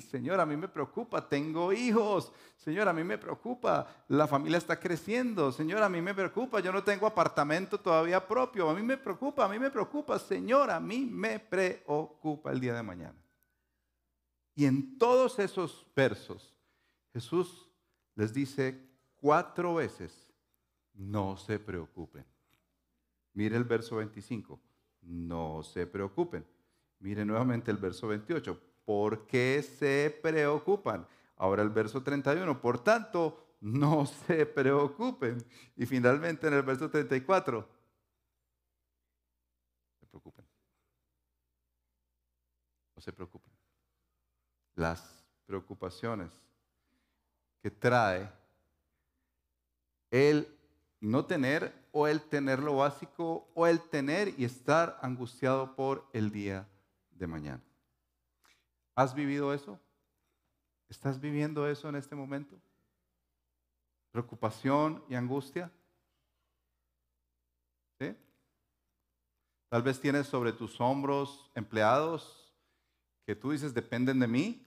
[0.00, 2.32] Señor, a mí me preocupa, tengo hijos.
[2.56, 5.52] Señor, a mí me preocupa, la familia está creciendo.
[5.52, 8.68] Señor, a mí me preocupa, yo no tengo apartamento todavía propio.
[8.68, 10.18] A mí me preocupa, a mí me preocupa.
[10.18, 13.22] Señor, a mí me preocupa el día de mañana.
[14.54, 16.54] Y en todos esos versos,
[17.12, 17.68] Jesús
[18.14, 20.34] les dice cuatro veces,
[20.94, 22.24] no se preocupen.
[23.34, 24.60] Mire el verso 25,
[25.02, 26.44] no se preocupen.
[26.98, 31.06] Mire nuevamente el verso 28, ¿por qué se preocupan?
[31.36, 35.44] Ahora el verso 31, por tanto, no se preocupen.
[35.76, 37.68] Y finalmente en el verso 34,
[40.00, 40.44] se preocupen.
[42.94, 43.52] No se preocupen.
[44.74, 46.32] Las preocupaciones
[47.62, 48.30] que trae
[50.10, 50.48] el
[51.00, 56.30] no tener o el tener lo básico o el tener y estar angustiado por el
[56.30, 56.68] día
[57.10, 57.62] de mañana.
[58.94, 59.80] ¿Has vivido eso?
[60.88, 62.60] ¿Estás viviendo eso en este momento?
[64.10, 65.72] ¿Preocupación y angustia?
[67.98, 68.14] ¿Sí?
[69.68, 72.54] Tal vez tienes sobre tus hombros empleados
[73.24, 74.66] que tú dices dependen de mí,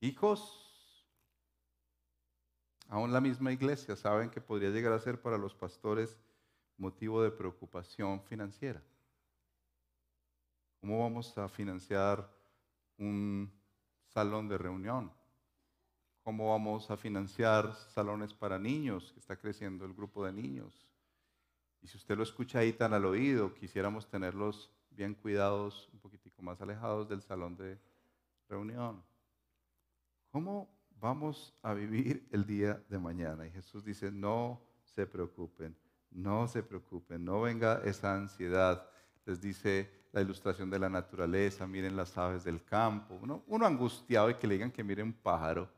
[0.00, 0.60] hijos,
[2.90, 6.18] Aún la misma iglesia saben que podría llegar a ser para los pastores
[6.76, 8.82] motivo de preocupación financiera.
[10.80, 12.28] ¿Cómo vamos a financiar
[12.98, 13.52] un
[14.08, 15.12] salón de reunión?
[16.22, 20.86] ¿Cómo vamos a financiar salones para niños, está creciendo el grupo de niños?
[21.82, 26.42] Y si usted lo escucha ahí tan al oído, quisiéramos tenerlos bien cuidados, un poquitico
[26.42, 27.78] más alejados del salón de
[28.48, 29.02] reunión.
[30.30, 33.46] ¿Cómo vamos a vivir el día de mañana.
[33.46, 35.74] Y Jesús dice, no se preocupen,
[36.10, 38.86] no se preocupen, no venga esa ansiedad.
[39.24, 43.18] Les dice la ilustración de la naturaleza, miren las aves del campo.
[43.46, 45.68] Uno, angustiado y que le digan que miren un pájaro.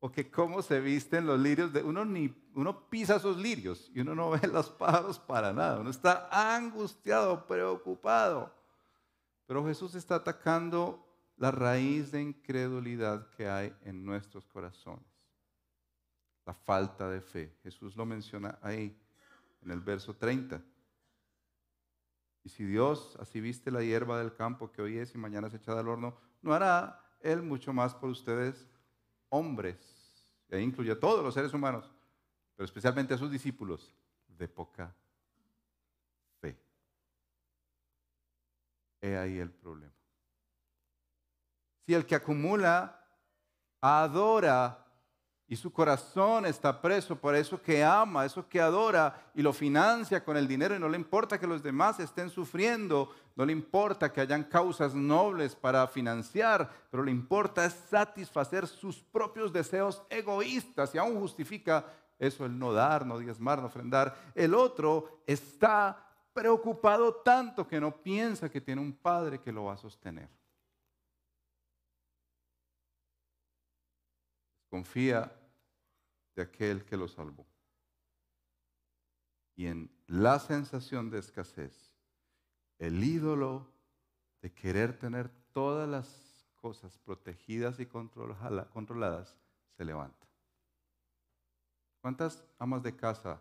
[0.00, 1.72] O que cómo se visten los lirios.
[1.72, 5.80] De, uno, ni, uno pisa esos lirios y uno no ve los pájaros para nada.
[5.80, 8.52] Uno está angustiado, preocupado.
[9.46, 11.04] Pero Jesús está atacando
[11.36, 15.04] la raíz de incredulidad que hay en nuestros corazones.
[16.46, 17.56] La falta de fe.
[17.62, 18.96] Jesús lo menciona ahí,
[19.64, 20.62] en el verso 30.
[22.44, 25.54] Y si Dios así viste la hierba del campo que hoy es y mañana es
[25.54, 28.68] echada al horno, ¿no hará Él mucho más por ustedes,
[29.30, 29.78] hombres?
[30.50, 31.90] Y ahí incluye a todos los seres humanos,
[32.54, 33.94] pero especialmente a sus discípulos,
[34.28, 34.94] de poca
[36.40, 36.58] fe.
[39.00, 39.92] He ahí el problema.
[41.86, 43.00] Si el que acumula
[43.80, 44.83] adora
[45.46, 50.24] y su corazón está preso por eso que ama, eso que adora y lo financia
[50.24, 54.10] con el dinero y no le importa que los demás estén sufriendo, no le importa
[54.10, 60.98] que hayan causas nobles para financiar, pero le importa satisfacer sus propios deseos egoístas y
[60.98, 61.84] aún justifica
[62.18, 64.16] eso el no dar, no diezmar, no ofrendar.
[64.34, 69.74] El otro está preocupado tanto que no piensa que tiene un padre que lo va
[69.74, 70.28] a sostener.
[74.74, 75.32] Confía
[76.34, 77.46] de aquel que lo salvó.
[79.54, 81.94] Y en la sensación de escasez,
[82.80, 83.70] el ídolo
[84.42, 89.38] de querer tener todas las cosas protegidas y controladas
[89.76, 90.26] se levanta.
[92.00, 93.40] ¿Cuántas amas de casa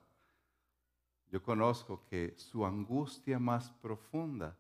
[1.32, 4.56] yo conozco que su angustia más profunda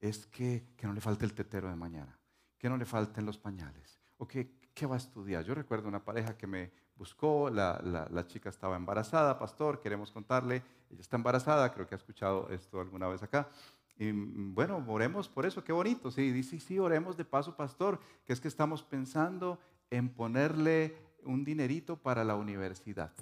[0.00, 2.18] es que, que no le falte el tetero de mañana,
[2.58, 5.44] que no le falten los pañales, o que ¿qué va a estudiar?
[5.44, 11.02] Yo recuerdo una pareja que me buscó, la, chica estaba embarazada, pastor, queremos contarle, ella
[11.02, 13.50] está embarazada, creo que ha escuchado esto alguna vez acá.
[13.98, 16.10] Y mm, bueno, oremos por eso, qué bonito.
[16.10, 19.58] Sí, dice, sí, oremos de paso, pastor, que es que estamos pensando
[19.90, 23.12] en ponerle un dinerito para la universidad.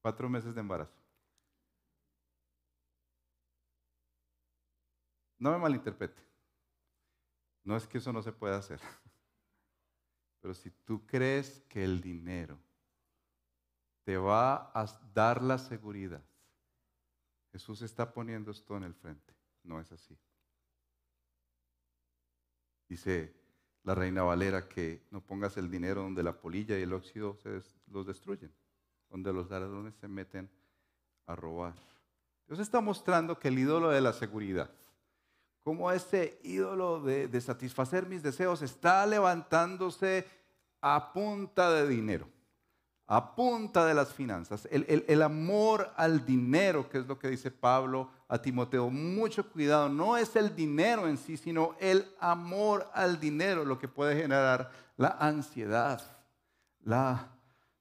[0.00, 0.94] Cuatro meses de embarazo.
[5.40, 6.33] No me malinterprete.
[7.64, 8.80] No es que eso no se pueda hacer.
[10.40, 12.58] Pero si tú crees que el dinero
[14.04, 16.22] te va a dar la seguridad.
[17.52, 19.34] Jesús está poniendo esto en el frente.
[19.62, 20.16] No es así.
[22.88, 23.34] Dice
[23.84, 27.38] la reina Valera que no pongas el dinero donde la polilla y el óxido
[27.90, 28.52] los destruyen,
[29.08, 30.50] donde los ladrones se meten
[31.26, 31.74] a robar.
[32.46, 34.70] Dios está mostrando que el ídolo de la seguridad,
[35.64, 40.26] como ese ídolo de satisfacer mis deseos, está levantándose
[40.80, 42.28] a punta de dinero
[43.06, 44.66] a punta de las finanzas.
[44.70, 50.16] El, amor al dinero, que es lo que dice Pablo a Timoteo, mucho cuidado, no
[50.16, 55.16] es el dinero en sí, sino el amor al dinero lo que puede generar la
[55.20, 56.00] ansiedad,
[56.82, 57.28] la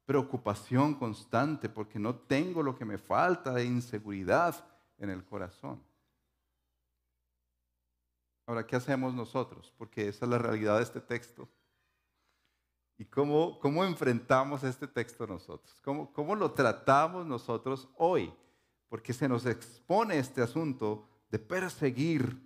[0.06, 4.56] preocupación constante, porque no tengo lo que me falta de inseguridad
[4.98, 5.82] en el corazón.
[8.46, 9.74] Ahora, ¿qué hacemos nosotros?
[9.78, 11.48] Porque esa es la realidad de este texto.
[12.98, 15.80] ¿Y cómo, cómo enfrentamos este texto nosotros?
[15.82, 18.34] ¿Cómo, ¿Cómo lo tratamos nosotros hoy?
[18.90, 22.40] Porque se nos expone este asunto de perseguir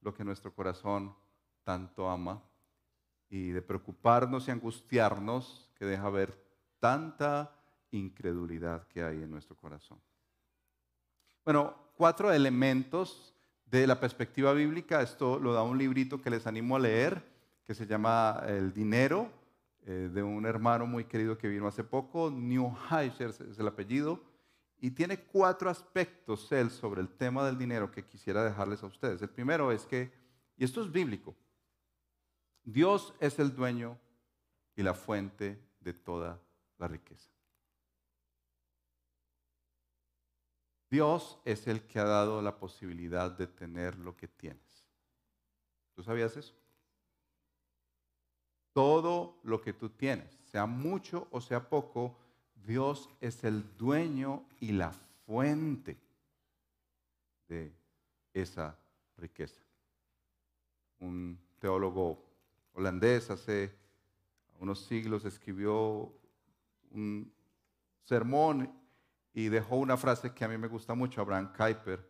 [0.00, 1.16] lo que nuestro corazón
[1.64, 2.42] tanto ama
[3.28, 6.38] y de preocuparnos y angustiarnos que deja ver
[6.78, 7.52] tanta
[7.90, 10.00] incredulidad que hay en nuestro corazón.
[11.44, 13.35] Bueno, cuatro elementos
[13.66, 15.02] de la perspectiva bíblica.
[15.02, 17.22] Esto lo da un librito que les animo a leer,
[17.64, 19.30] que se llama El dinero,
[19.84, 24.20] eh, de un hermano muy querido que vino hace poco, Newheiser es el apellido,
[24.80, 29.22] y tiene cuatro aspectos él sobre el tema del dinero que quisiera dejarles a ustedes.
[29.22, 30.12] El primero es que,
[30.56, 31.34] y esto es bíblico,
[32.64, 33.96] Dios es el dueño
[34.74, 36.40] y la fuente de toda
[36.78, 37.35] la riqueza.
[40.96, 44.86] Dios es el que ha dado la posibilidad de tener lo que tienes.
[45.94, 46.54] ¿Tú sabías eso?
[48.76, 52.14] todo lo que tú tienes, sea mucho o sea poco,
[52.54, 54.92] Dios es el dueño y la
[55.24, 55.96] fuente
[57.48, 57.72] de
[58.34, 58.78] esa
[59.16, 59.62] riqueza.
[60.98, 62.22] Un teólogo
[62.74, 63.74] holandés hace
[64.60, 66.12] unos siglos escribió
[66.90, 67.32] un
[68.04, 68.70] sermón
[69.36, 71.20] y dejó una frase que a mí me gusta mucho.
[71.20, 72.00] Abraham Kuyper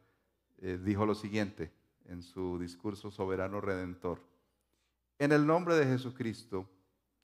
[0.59, 1.73] eh, dijo lo siguiente
[2.05, 4.23] en su discurso soberano redentor.
[5.19, 6.71] En el nombre de Jesucristo,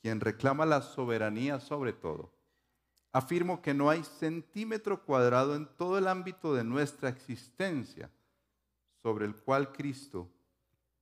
[0.01, 2.33] quien reclama la soberanía sobre todo,
[3.13, 8.11] afirmo que no hay centímetro cuadrado en todo el ámbito de nuestra existencia
[9.05, 10.29] sobre el cual Cristo,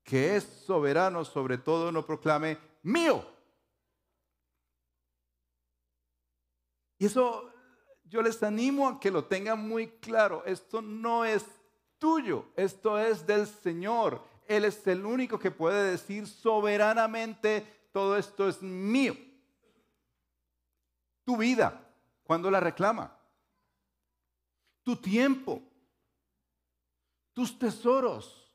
[0.04, 3.24] que es soberano sobre todo, no proclame mío.
[6.98, 7.49] Y eso
[8.10, 10.42] yo les animo a que lo tengan muy claro.
[10.44, 11.44] Esto no es
[11.98, 14.22] tuyo, esto es del Señor.
[14.48, 19.16] Él es el único que puede decir soberanamente, todo esto es mío.
[21.24, 21.88] Tu vida,
[22.24, 23.16] cuando la reclama.
[24.82, 25.62] Tu tiempo,
[27.32, 28.52] tus tesoros,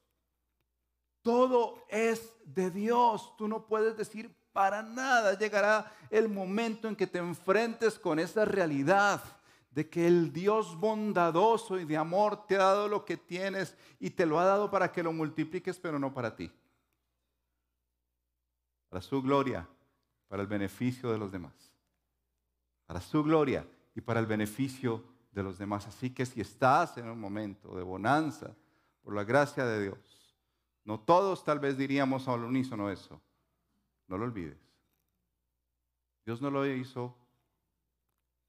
[1.21, 3.37] todo es de Dios.
[3.37, 5.37] Tú no puedes decir para nada.
[5.37, 9.23] Llegará el momento en que te enfrentes con esa realidad
[9.75, 14.09] de que el Dios bondadoso y de amor te ha dado lo que tienes y
[14.09, 16.49] te lo ha dado para que lo multipliques, pero no para ti.
[18.88, 19.67] Para su gloria,
[20.29, 21.53] para el beneficio de los demás.
[22.85, 25.85] Para su gloria y para el beneficio de los demás.
[25.88, 28.55] Así que si estás en un momento de bonanza,
[29.03, 30.38] por la gracia de Dios,
[30.85, 33.21] no todos tal vez diríamos al unísono eso,
[34.07, 34.57] no lo olvides.
[36.25, 37.13] Dios no lo hizo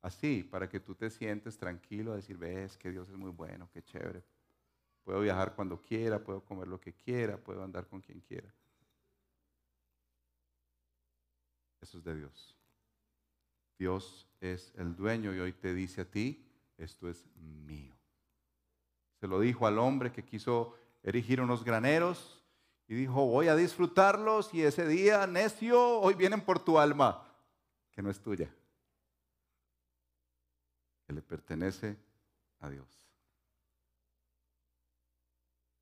[0.07, 3.69] Así, para que tú te sientes tranquilo a decir, ves que Dios es muy bueno,
[3.73, 4.23] qué chévere.
[5.03, 8.49] Puedo viajar cuando quiera, puedo comer lo que quiera, puedo andar con quien quiera.
[11.81, 12.57] Eso es de Dios.
[13.77, 16.47] Dios es el dueño y hoy te dice a ti,
[16.79, 17.97] esto es mío.
[19.19, 22.45] Se lo dijo al hombre que quiso erigir unos graneros
[22.87, 27.27] y dijo, voy a disfrutarlos y ese día, necio, hoy vienen por tu alma,
[27.91, 28.49] que no es tuya
[31.07, 31.97] que le pertenece
[32.61, 32.89] a Dios.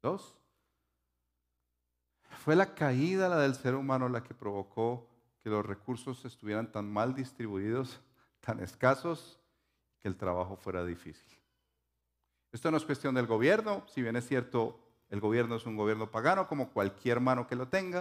[0.03, 0.37] Dos,
[2.45, 5.09] fue la caída la del ser humano la que provocó
[5.43, 8.01] que los recursos estuvieran tan mal distribuidos,
[8.41, 9.41] tan escasos,
[9.99, 11.39] que el trabajo fuera difícil.
[12.53, 16.11] Esto no es cuestión del gobierno, si bien es cierto, el gobierno es un gobierno
[16.11, 18.01] pagano, como cualquier mano que lo tenga.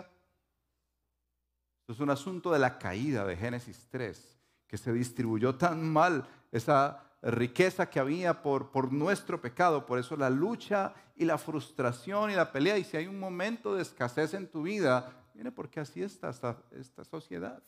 [1.79, 6.27] Esto es un asunto de la caída de Génesis 3, que se distribuyó tan mal
[6.51, 9.85] esa riqueza que había por, por nuestro pecado.
[9.85, 12.77] Por eso la lucha y la frustración y la pelea.
[12.77, 16.57] Y si hay un momento de escasez en tu vida, viene porque así está esta,
[16.71, 17.63] esta sociedad.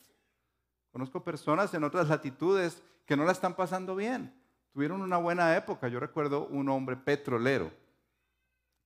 [0.92, 4.34] Conozco personas en otras latitudes que no la están pasando bien.
[4.72, 5.88] Tuvieron una buena época.
[5.88, 7.70] Yo recuerdo un hombre petrolero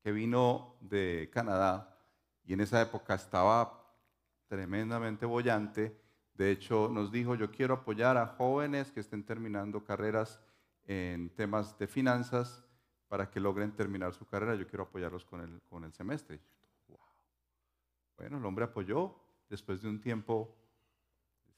[0.03, 1.97] que vino de Canadá
[2.45, 3.81] y en esa época estaba
[4.47, 5.97] tremendamente bollante.
[6.35, 10.41] De hecho, nos dijo, yo quiero apoyar a jóvenes que estén terminando carreras
[10.87, 12.65] en temas de finanzas
[13.09, 14.55] para que logren terminar su carrera.
[14.55, 16.41] Yo quiero apoyarlos con el, con el semestre.
[18.17, 19.17] Bueno, el hombre apoyó.
[19.49, 20.57] Después de un tiempo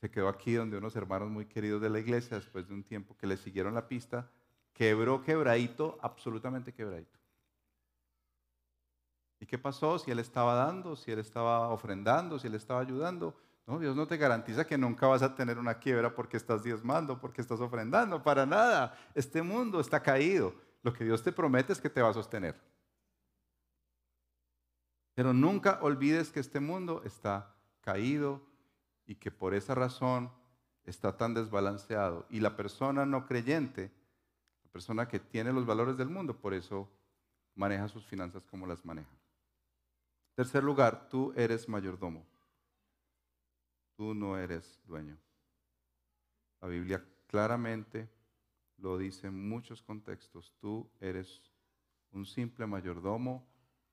[0.00, 3.16] se quedó aquí donde unos hermanos muy queridos de la iglesia, después de un tiempo
[3.16, 4.30] que le siguieron la pista,
[4.72, 7.18] quebró quebradito, absolutamente quebradito.
[9.38, 9.98] ¿Y qué pasó?
[9.98, 13.36] Si él estaba dando, si él estaba ofrendando, si él estaba ayudando.
[13.66, 17.40] Dios no te garantiza que nunca vas a tener una quiebra porque estás diezmando, porque
[17.40, 18.98] estás ofrendando, para nada.
[19.14, 20.54] Este mundo está caído.
[20.82, 22.60] Lo que Dios te promete es que te va a sostener.
[25.14, 28.42] Pero nunca olvides que este mundo está caído
[29.06, 30.32] y que por esa razón
[30.84, 32.26] está tan desbalanceado.
[32.30, 33.92] Y la persona no creyente,
[34.64, 36.90] la persona que tiene los valores del mundo, por eso
[37.54, 39.10] maneja sus finanzas como las maneja.
[40.34, 42.31] Tercer lugar, tú eres mayordomo.
[44.02, 45.16] Tú no eres dueño.
[46.60, 48.10] La Biblia claramente
[48.78, 50.52] lo dice en muchos contextos.
[50.58, 51.40] Tú eres
[52.10, 53.46] un simple mayordomo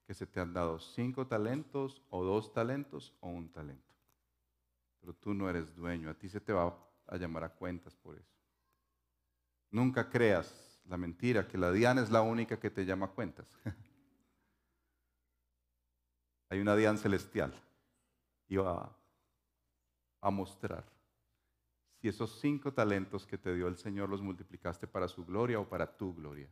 [0.08, 3.94] que se te han dado cinco talentos o dos talentos o un talento.
[5.00, 6.10] Pero tú no eres dueño.
[6.10, 8.34] A ti se te va a llamar a cuentas por eso.
[9.70, 13.46] Nunca creas la mentira que la Diana es la única que te llama a cuentas.
[16.50, 17.54] hay una Diana celestial
[18.48, 18.96] y va
[20.22, 20.86] a mostrar
[22.00, 25.68] si esos cinco talentos que te dio el Señor los multiplicaste para su gloria o
[25.68, 26.50] para tu gloria.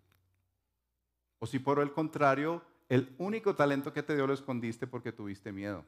[1.40, 5.52] O si por el contrario, el único talento que te dio lo escondiste porque tuviste
[5.52, 5.86] miedo.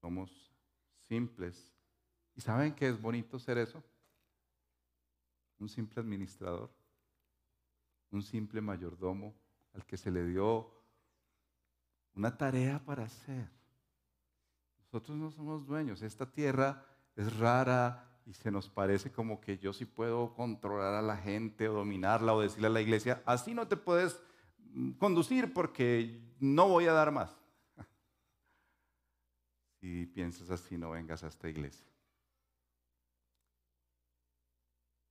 [0.00, 0.52] Somos
[1.08, 1.72] simples.
[2.34, 3.82] ¿Y saben qué es bonito ser eso?
[5.58, 6.70] Un simple administrador,
[8.10, 9.34] un simple mayordomo
[9.74, 10.81] al que se le dio
[12.14, 13.48] una tarea para hacer.
[14.78, 16.02] Nosotros no somos dueños.
[16.02, 16.84] Esta tierra
[17.16, 21.68] es rara y se nos parece como que yo sí puedo controlar a la gente
[21.68, 24.20] o dominarla o decirle a la iglesia, así no te puedes
[24.58, 27.36] mm, conducir porque no voy a dar más.
[29.80, 31.84] Si piensas así, no vengas a esta iglesia.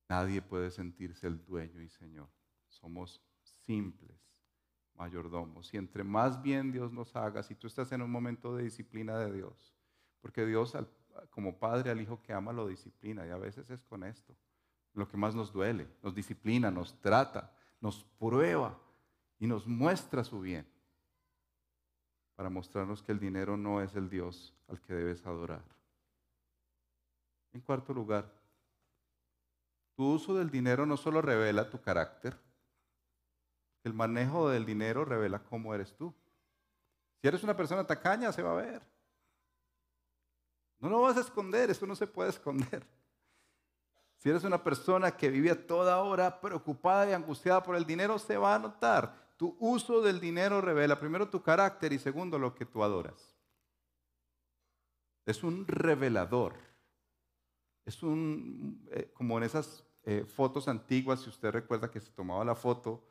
[0.08, 2.30] Nadie puede sentirse el dueño y señor.
[2.68, 3.22] Somos
[3.66, 4.31] simples
[4.96, 5.72] mayordomos.
[5.72, 9.18] Y entre más bien Dios nos haga, si tú estás en un momento de disciplina
[9.18, 9.74] de Dios,
[10.20, 10.76] porque Dios
[11.30, 14.34] como padre al hijo que ama lo disciplina y a veces es con esto,
[14.94, 18.78] lo que más nos duele, nos disciplina, nos trata, nos prueba
[19.38, 20.66] y nos muestra su bien
[22.36, 25.62] para mostrarnos que el dinero no es el Dios al que debes adorar.
[27.52, 28.32] En cuarto lugar,
[29.94, 32.38] tu uso del dinero no solo revela tu carácter,
[33.84, 36.14] el manejo del dinero revela cómo eres tú.
[37.20, 38.82] Si eres una persona tacaña, se va a ver.
[40.78, 42.86] No lo vas a esconder, eso no se puede esconder.
[44.16, 48.18] Si eres una persona que vive a toda hora preocupada y angustiada por el dinero,
[48.18, 49.34] se va a notar.
[49.36, 53.36] Tu uso del dinero revela primero tu carácter y segundo lo que tú adoras.
[55.26, 56.54] Es un revelador.
[57.84, 62.44] Es un, eh, como en esas eh, fotos antiguas, si usted recuerda que se tomaba
[62.44, 63.02] la foto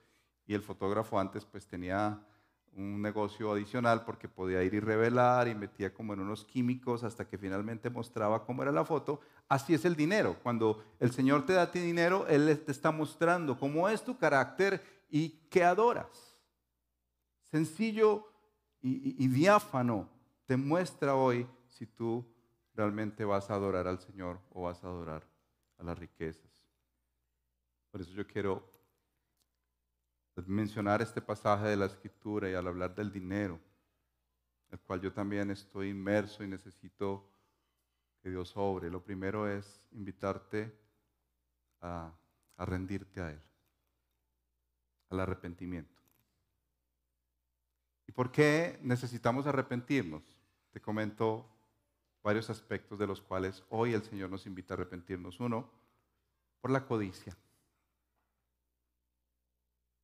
[0.52, 2.22] y el fotógrafo antes pues tenía
[2.76, 7.26] un negocio adicional porque podía ir y revelar y metía como en unos químicos hasta
[7.26, 9.22] que finalmente mostraba cómo era la foto.
[9.48, 10.36] Así es el dinero.
[10.44, 14.84] Cuando el Señor te da ti dinero, Él te está mostrando cómo es tu carácter
[15.10, 16.36] y qué adoras.
[17.44, 18.28] Sencillo
[18.82, 20.10] y, y diáfano
[20.48, 22.26] te muestra hoy si tú
[22.76, 25.26] realmente vas a adorar al Señor o vas a adorar
[25.78, 26.52] a las riquezas.
[27.90, 28.71] Por eso yo quiero
[30.48, 33.60] mencionar este pasaje de la escritura y al hablar del dinero,
[34.70, 37.30] el cual yo también estoy inmerso y necesito
[38.22, 38.90] que Dios obre.
[38.90, 40.78] Lo primero es invitarte
[41.82, 42.14] a
[42.58, 43.42] rendirte a Él,
[45.10, 46.02] al arrepentimiento.
[48.08, 50.24] ¿Y por qué necesitamos arrepentirnos?
[50.72, 51.50] Te comento
[52.22, 55.40] varios aspectos de los cuales hoy el Señor nos invita a arrepentirnos.
[55.40, 55.72] Uno,
[56.60, 57.36] por la codicia.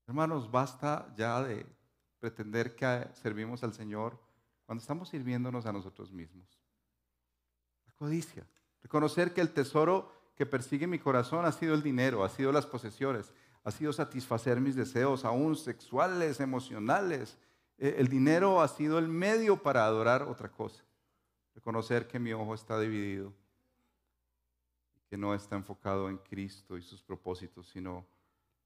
[0.08, 1.66] Hermanos, basta ya de
[2.18, 4.18] pretender que servimos al Señor
[4.66, 6.60] cuando estamos sirviéndonos a nosotros mismos.
[7.86, 8.48] La codicia.
[8.82, 12.66] Reconocer que el tesoro que persigue mi corazón ha sido el dinero, ha sido las
[12.66, 13.34] posesiones,
[13.64, 17.38] ha sido satisfacer mis deseos, aún sexuales, emocionales.
[17.78, 20.86] Eh, el dinero ha sido el medio para adorar otra cosa.
[21.54, 23.34] Reconocer que mi ojo está dividido,
[25.10, 28.06] que no está enfocado en Cristo y sus propósitos, sino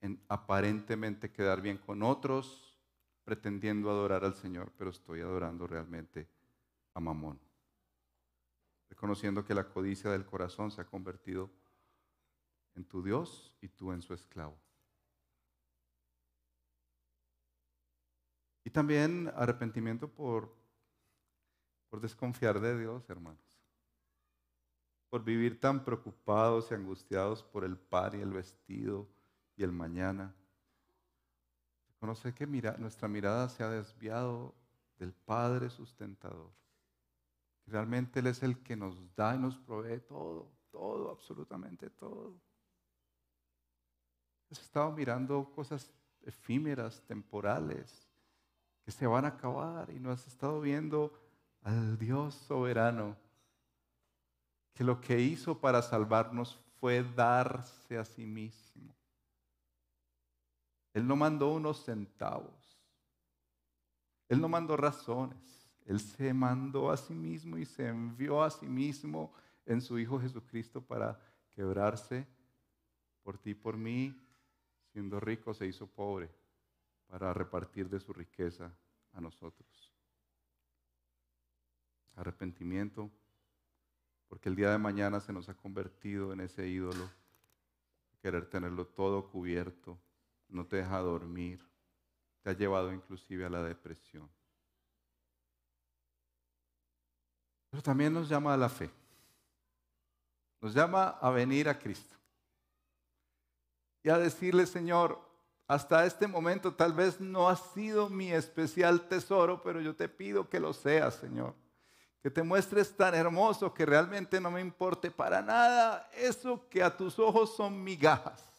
[0.02, 2.76] en aparentemente quedar bien con otros,
[3.24, 6.28] pretendiendo adorar al Señor, pero estoy adorando realmente
[6.94, 7.40] a Mamón.
[8.90, 11.50] Reconociendo que la codicia del corazón se ha convertido
[12.76, 14.58] en tu Dios y tú en su esclavo.
[18.64, 20.54] Y también arrepentimiento por,
[21.90, 23.40] por desconfiar de Dios, hermanos.
[25.10, 29.08] Por vivir tan preocupados y angustiados por el par y el vestido
[29.62, 30.34] y el mañana.
[31.94, 34.56] Reconocer que mira, nuestra mirada se ha desviado
[34.98, 36.52] del Padre sustentador.
[37.68, 42.42] Realmente Él es el que nos da y nos provee todo, todo, absolutamente todo.
[44.50, 45.94] Has estado mirando cosas
[46.24, 48.10] efímeras, temporales,
[48.84, 51.14] que se van a acabar y no has estado viendo
[51.62, 53.16] al Dios soberano,
[54.74, 58.96] que lo que hizo para salvarnos fue darse a sí mismo.
[60.94, 62.78] Él no mandó unos centavos,
[64.28, 68.66] Él no mandó razones, Él se mandó a sí mismo y se envió a sí
[68.66, 69.34] mismo
[69.66, 71.20] en su Hijo Jesucristo para
[71.52, 72.28] quebrarse
[73.24, 74.20] por ti y por mí,
[74.92, 76.30] siendo rico se hizo pobre
[77.08, 78.74] para repartir de su riqueza
[79.14, 79.94] a nosotros.
[82.16, 83.10] Arrepentimiento,
[84.28, 87.10] porque el día de mañana se nos ha convertido en ese ídolo,
[88.22, 89.98] querer tenerlo todo cubierto,
[90.52, 91.66] no te deja dormir,
[92.42, 94.30] te ha llevado inclusive a la depresión.
[97.70, 98.90] Pero también nos llama a la fe,
[100.60, 102.16] nos llama a venir a Cristo
[104.04, 105.20] y a decirle, Señor,
[105.68, 110.50] hasta este momento tal vez no ha sido mi especial tesoro, pero yo te pido
[110.50, 111.56] que lo seas, Señor.
[112.22, 116.96] Que te muestres tan hermoso que realmente no me importe para nada eso que a
[116.96, 118.51] tus ojos son migajas.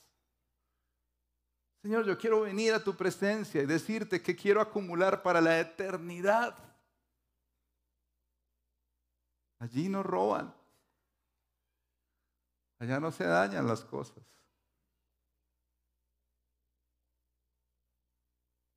[1.83, 6.57] Señor, yo quiero venir a tu presencia y decirte que quiero acumular para la eternidad.
[9.59, 10.55] Allí no roban.
[12.79, 14.23] Allá no se dañan las cosas.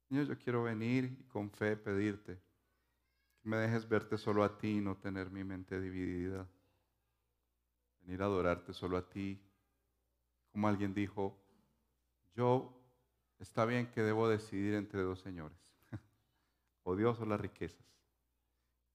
[0.10, 2.40] Señor, yo quiero venir y con fe pedirte
[3.42, 6.48] que me dejes verte solo a ti y no tener mi mente dividida.
[8.02, 9.40] Venir a adorarte solo a ti.
[10.52, 11.38] Como alguien dijo,
[12.36, 12.85] yo
[13.40, 15.58] está bien que debo decidir entre dos señores,
[16.84, 17.86] o Dios o las riquezas.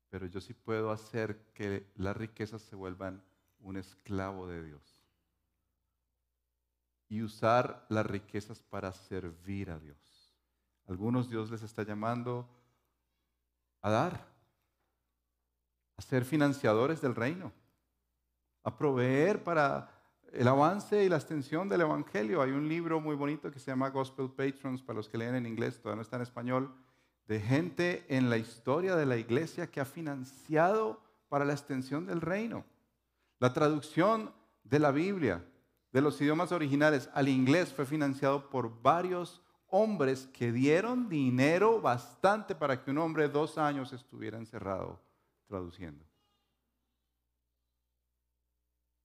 [0.09, 3.23] Pero yo sí puedo hacer que las riquezas se vuelvan
[3.61, 4.83] un esclavo de Dios.
[7.09, 9.99] Y usar las riquezas para servir a Dios.
[10.87, 12.49] Algunos Dios les está llamando
[13.83, 14.27] a dar,
[15.97, 17.53] a ser financiadores del reino,
[18.63, 20.00] a proveer para
[20.33, 22.43] el avance y la extensión del Evangelio.
[22.43, 25.47] Hay un libro muy bonito que se llama Gospel Patrons, para los que leen en
[25.47, 26.75] inglés, todavía no está en español,
[27.27, 32.21] de gente en la historia de la iglesia que ha financiado para la extensión del
[32.21, 32.65] reino.
[33.39, 34.33] La traducción
[34.65, 35.45] de la Biblia
[35.93, 42.55] de los idiomas originales al inglés fue financiado por varios hombres que dieron dinero bastante
[42.55, 45.01] para que un hombre dos años estuviera encerrado
[45.47, 46.10] traduciendo.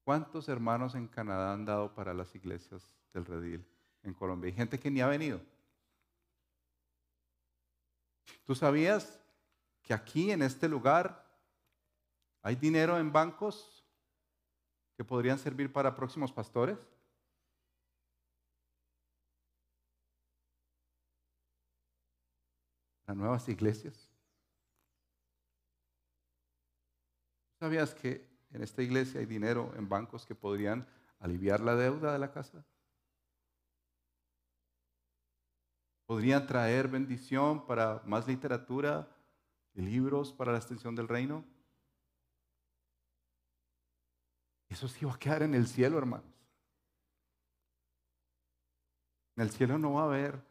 [0.06, 3.66] ¿Cuántos hermanos en Canadá han dado para las iglesias del Redil
[4.04, 4.50] en Colombia?
[4.50, 5.42] Hay gente que ni ha venido.
[8.46, 9.20] ¿Tú sabías
[9.82, 11.26] que aquí en este lugar
[12.44, 13.84] hay dinero en bancos
[14.96, 16.78] que podrían servir para próximos pastores?
[23.08, 24.10] las nuevas iglesias.
[27.60, 30.88] ¿Sabías que en esta iglesia hay dinero en bancos que podrían
[31.20, 32.66] aliviar la deuda de la casa?
[36.06, 39.10] ¿Podrían traer bendición para más literatura
[39.74, 41.44] libros para la extensión del reino?
[44.70, 46.34] Eso sí va a quedar en el cielo, hermanos.
[49.36, 50.42] En el cielo no va a haber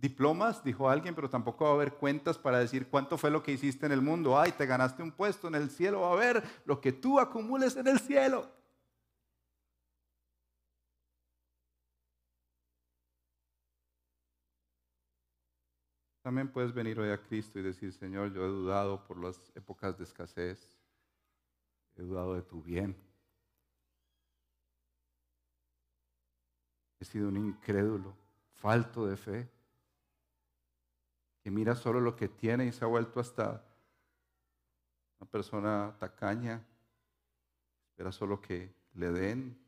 [0.00, 3.52] diplomas, dijo alguien, pero tampoco va a haber cuentas para decir cuánto fue lo que
[3.52, 4.38] hiciste en el mundo.
[4.38, 7.76] Ay, te ganaste un puesto en el cielo, va a haber lo que tú acumules
[7.76, 8.50] en el cielo.
[16.22, 19.96] También puedes venir hoy a Cristo y decir, Señor, yo he dudado por las épocas
[19.98, 20.78] de escasez,
[21.96, 22.96] he dudado de tu bien.
[27.00, 28.14] He sido un incrédulo,
[28.54, 29.59] falto de fe
[31.50, 33.64] mira solo lo que tiene y se ha vuelto hasta
[35.18, 36.64] Una persona tacaña
[37.90, 39.58] espera solo que le den.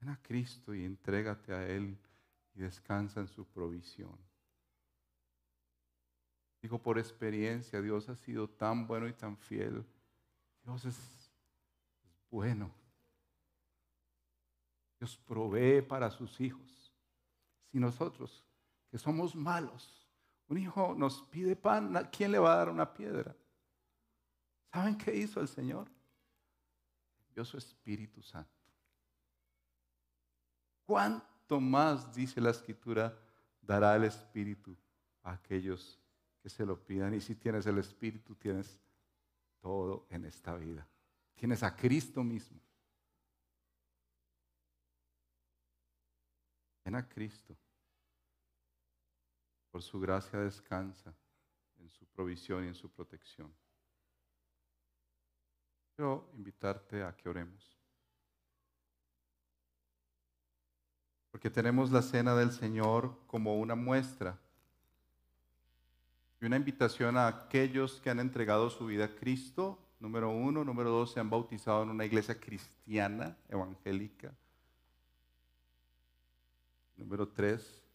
[0.00, 1.96] Ven a Cristo y entrégate a Él
[2.54, 4.14] y descansa en su provisión.
[6.60, 9.84] Digo por experiencia, Dios ha sido tan bueno y tan fiel.
[10.62, 11.32] Dios es
[12.30, 12.70] bueno.
[14.98, 16.92] Dios provee para sus hijos.
[17.70, 18.44] Si nosotros,
[18.90, 20.08] que somos malos,
[20.48, 23.36] un hijo nos pide pan, ¿quién le va a dar una piedra?
[24.72, 25.90] ¿Saben qué hizo el Señor?
[27.28, 28.50] Envió su Espíritu Santo.
[30.86, 33.14] ¿Cuánto más, dice la Escritura,
[33.60, 34.74] dará el Espíritu
[35.22, 35.98] a aquellos
[36.42, 37.12] que se lo pidan?
[37.12, 38.80] Y si tienes el Espíritu, tienes
[39.60, 40.86] todo en esta vida.
[41.34, 42.58] Tienes a Cristo mismo.
[46.84, 47.54] Ven a Cristo.
[49.78, 51.14] Por su gracia descansa
[51.78, 53.48] en su provisión y en su protección.
[55.94, 57.78] Quiero invitarte a que oremos.
[61.30, 64.36] Porque tenemos la cena del Señor como una muestra
[66.40, 70.90] y una invitación a aquellos que han entregado su vida a Cristo, número uno, número
[70.90, 74.34] dos, se han bautizado en una iglesia cristiana, evangélica.
[76.96, 77.87] Número tres,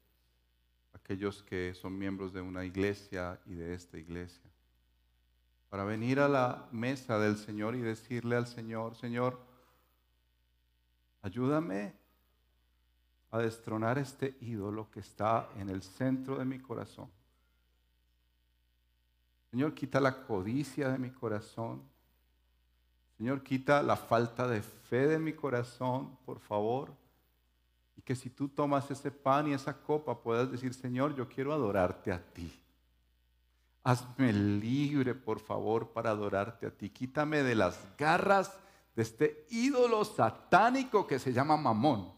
[0.94, 4.50] aquellos que son miembros de una iglesia y de esta iglesia.
[5.70, 9.40] Para venir a la mesa del Señor y decirle al Señor, Señor,
[11.22, 11.96] ayúdame
[13.32, 17.10] a destronar este ídolo que está en el centro de mi corazón.
[19.50, 21.82] Señor, quita la codicia de mi corazón.
[23.18, 27.03] Señor, quita la falta de fe de mi corazón, por favor.
[27.96, 31.54] Y que si tú tomas ese pan y esa copa puedas decir, Señor, yo quiero
[31.54, 32.60] adorarte a ti.
[33.84, 36.90] Hazme libre, por favor, para adorarte a ti.
[36.90, 38.58] Quítame de las garras
[38.96, 42.14] de este ídolo satánico que se llama Mamón.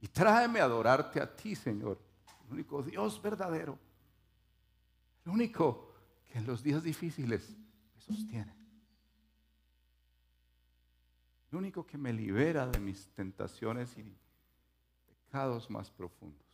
[0.00, 1.98] Y tráeme a adorarte a ti, Señor.
[2.46, 3.78] El único Dios verdadero.
[5.24, 5.92] El único
[6.26, 7.56] que en los días difíciles
[7.94, 8.54] me sostiene.
[11.50, 14.16] El único que me libera de mis tentaciones y
[15.70, 16.46] más profundos.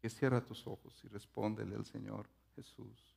[0.00, 2.26] Que cierra tus ojos y respóndele al Señor
[2.56, 3.16] Jesús.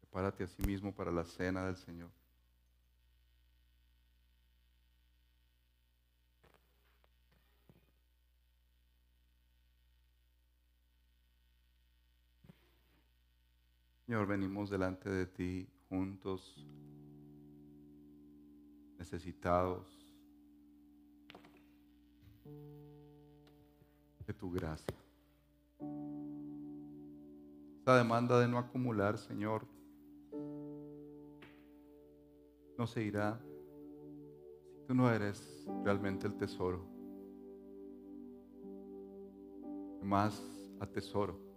[0.00, 2.10] Prepárate a sí mismo para la cena del Señor.
[14.12, 16.66] Señor, venimos delante de ti juntos,
[18.98, 19.86] necesitados
[24.26, 24.94] de tu gracia.
[27.78, 29.66] Esta demanda de no acumular, Señor,
[32.76, 33.40] no se irá
[34.74, 36.84] si tú no eres realmente el tesoro.
[40.02, 40.38] Más
[40.80, 41.51] atesoro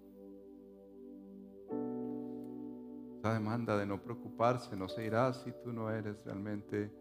[3.33, 6.91] demanda de no preocuparse no se irá si tú no eres realmente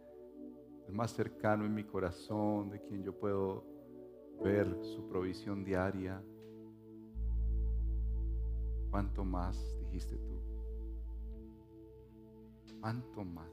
[0.87, 3.65] el más cercano en mi corazón, de quien yo puedo
[4.43, 6.23] ver su provisión diaria.
[8.91, 10.41] ¿Cuánto más dijiste tú?
[12.81, 13.49] ¿Cuánto más?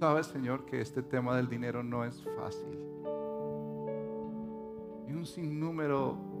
[0.00, 2.76] Sabes, Señor, que este tema del dinero no es fácil.
[5.06, 6.31] Hay un sinnúmero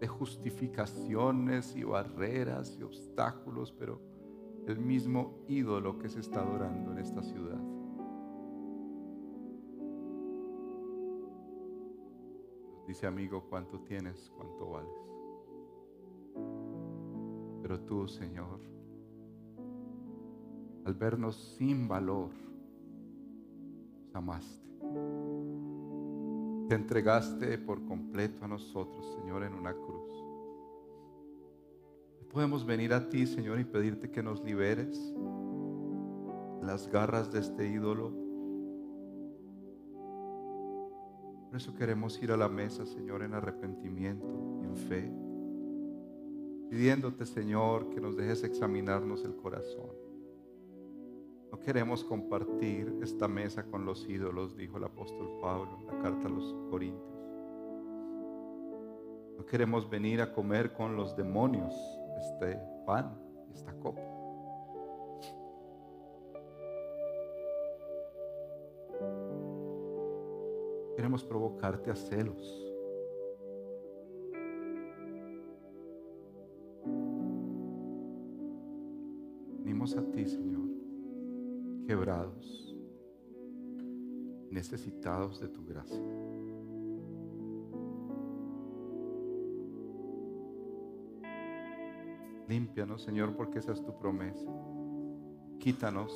[0.00, 4.00] de justificaciones y barreras y obstáculos, pero
[4.66, 7.60] el mismo ídolo que se está adorando en esta ciudad.
[12.86, 14.30] dice amigo, ¿cuánto tienes?
[14.36, 14.90] ¿Cuánto vales?
[17.60, 18.60] Pero tú, Señor,
[20.84, 22.30] al vernos sin valor,
[23.98, 24.66] nos amaste.
[26.68, 30.06] Te entregaste por completo a nosotros, Señor, en una cruz.
[32.32, 35.14] Podemos venir a ti, Señor, y pedirte que nos liberes
[36.60, 38.12] las garras de este ídolo.
[41.46, 45.10] Por eso queremos ir a la mesa, Señor, en arrepentimiento y en fe,
[46.68, 50.05] pidiéndote, Señor, que nos dejes examinarnos el corazón.
[51.56, 56.28] No queremos compartir esta mesa con los ídolos, dijo el apóstol Pablo en la carta
[56.28, 57.18] a los Corintios.
[59.38, 61.74] No queremos venir a comer con los demonios
[62.20, 63.18] este pan,
[63.54, 64.02] esta copa.
[70.94, 72.66] Queremos provocarte a celos.
[79.58, 80.65] Venimos a ti, Señor
[81.86, 82.76] quebrados,
[84.50, 86.02] necesitados de tu gracia.
[92.48, 94.50] Límpianos, Señor, porque esa es tu promesa.
[95.58, 96.12] Quítanos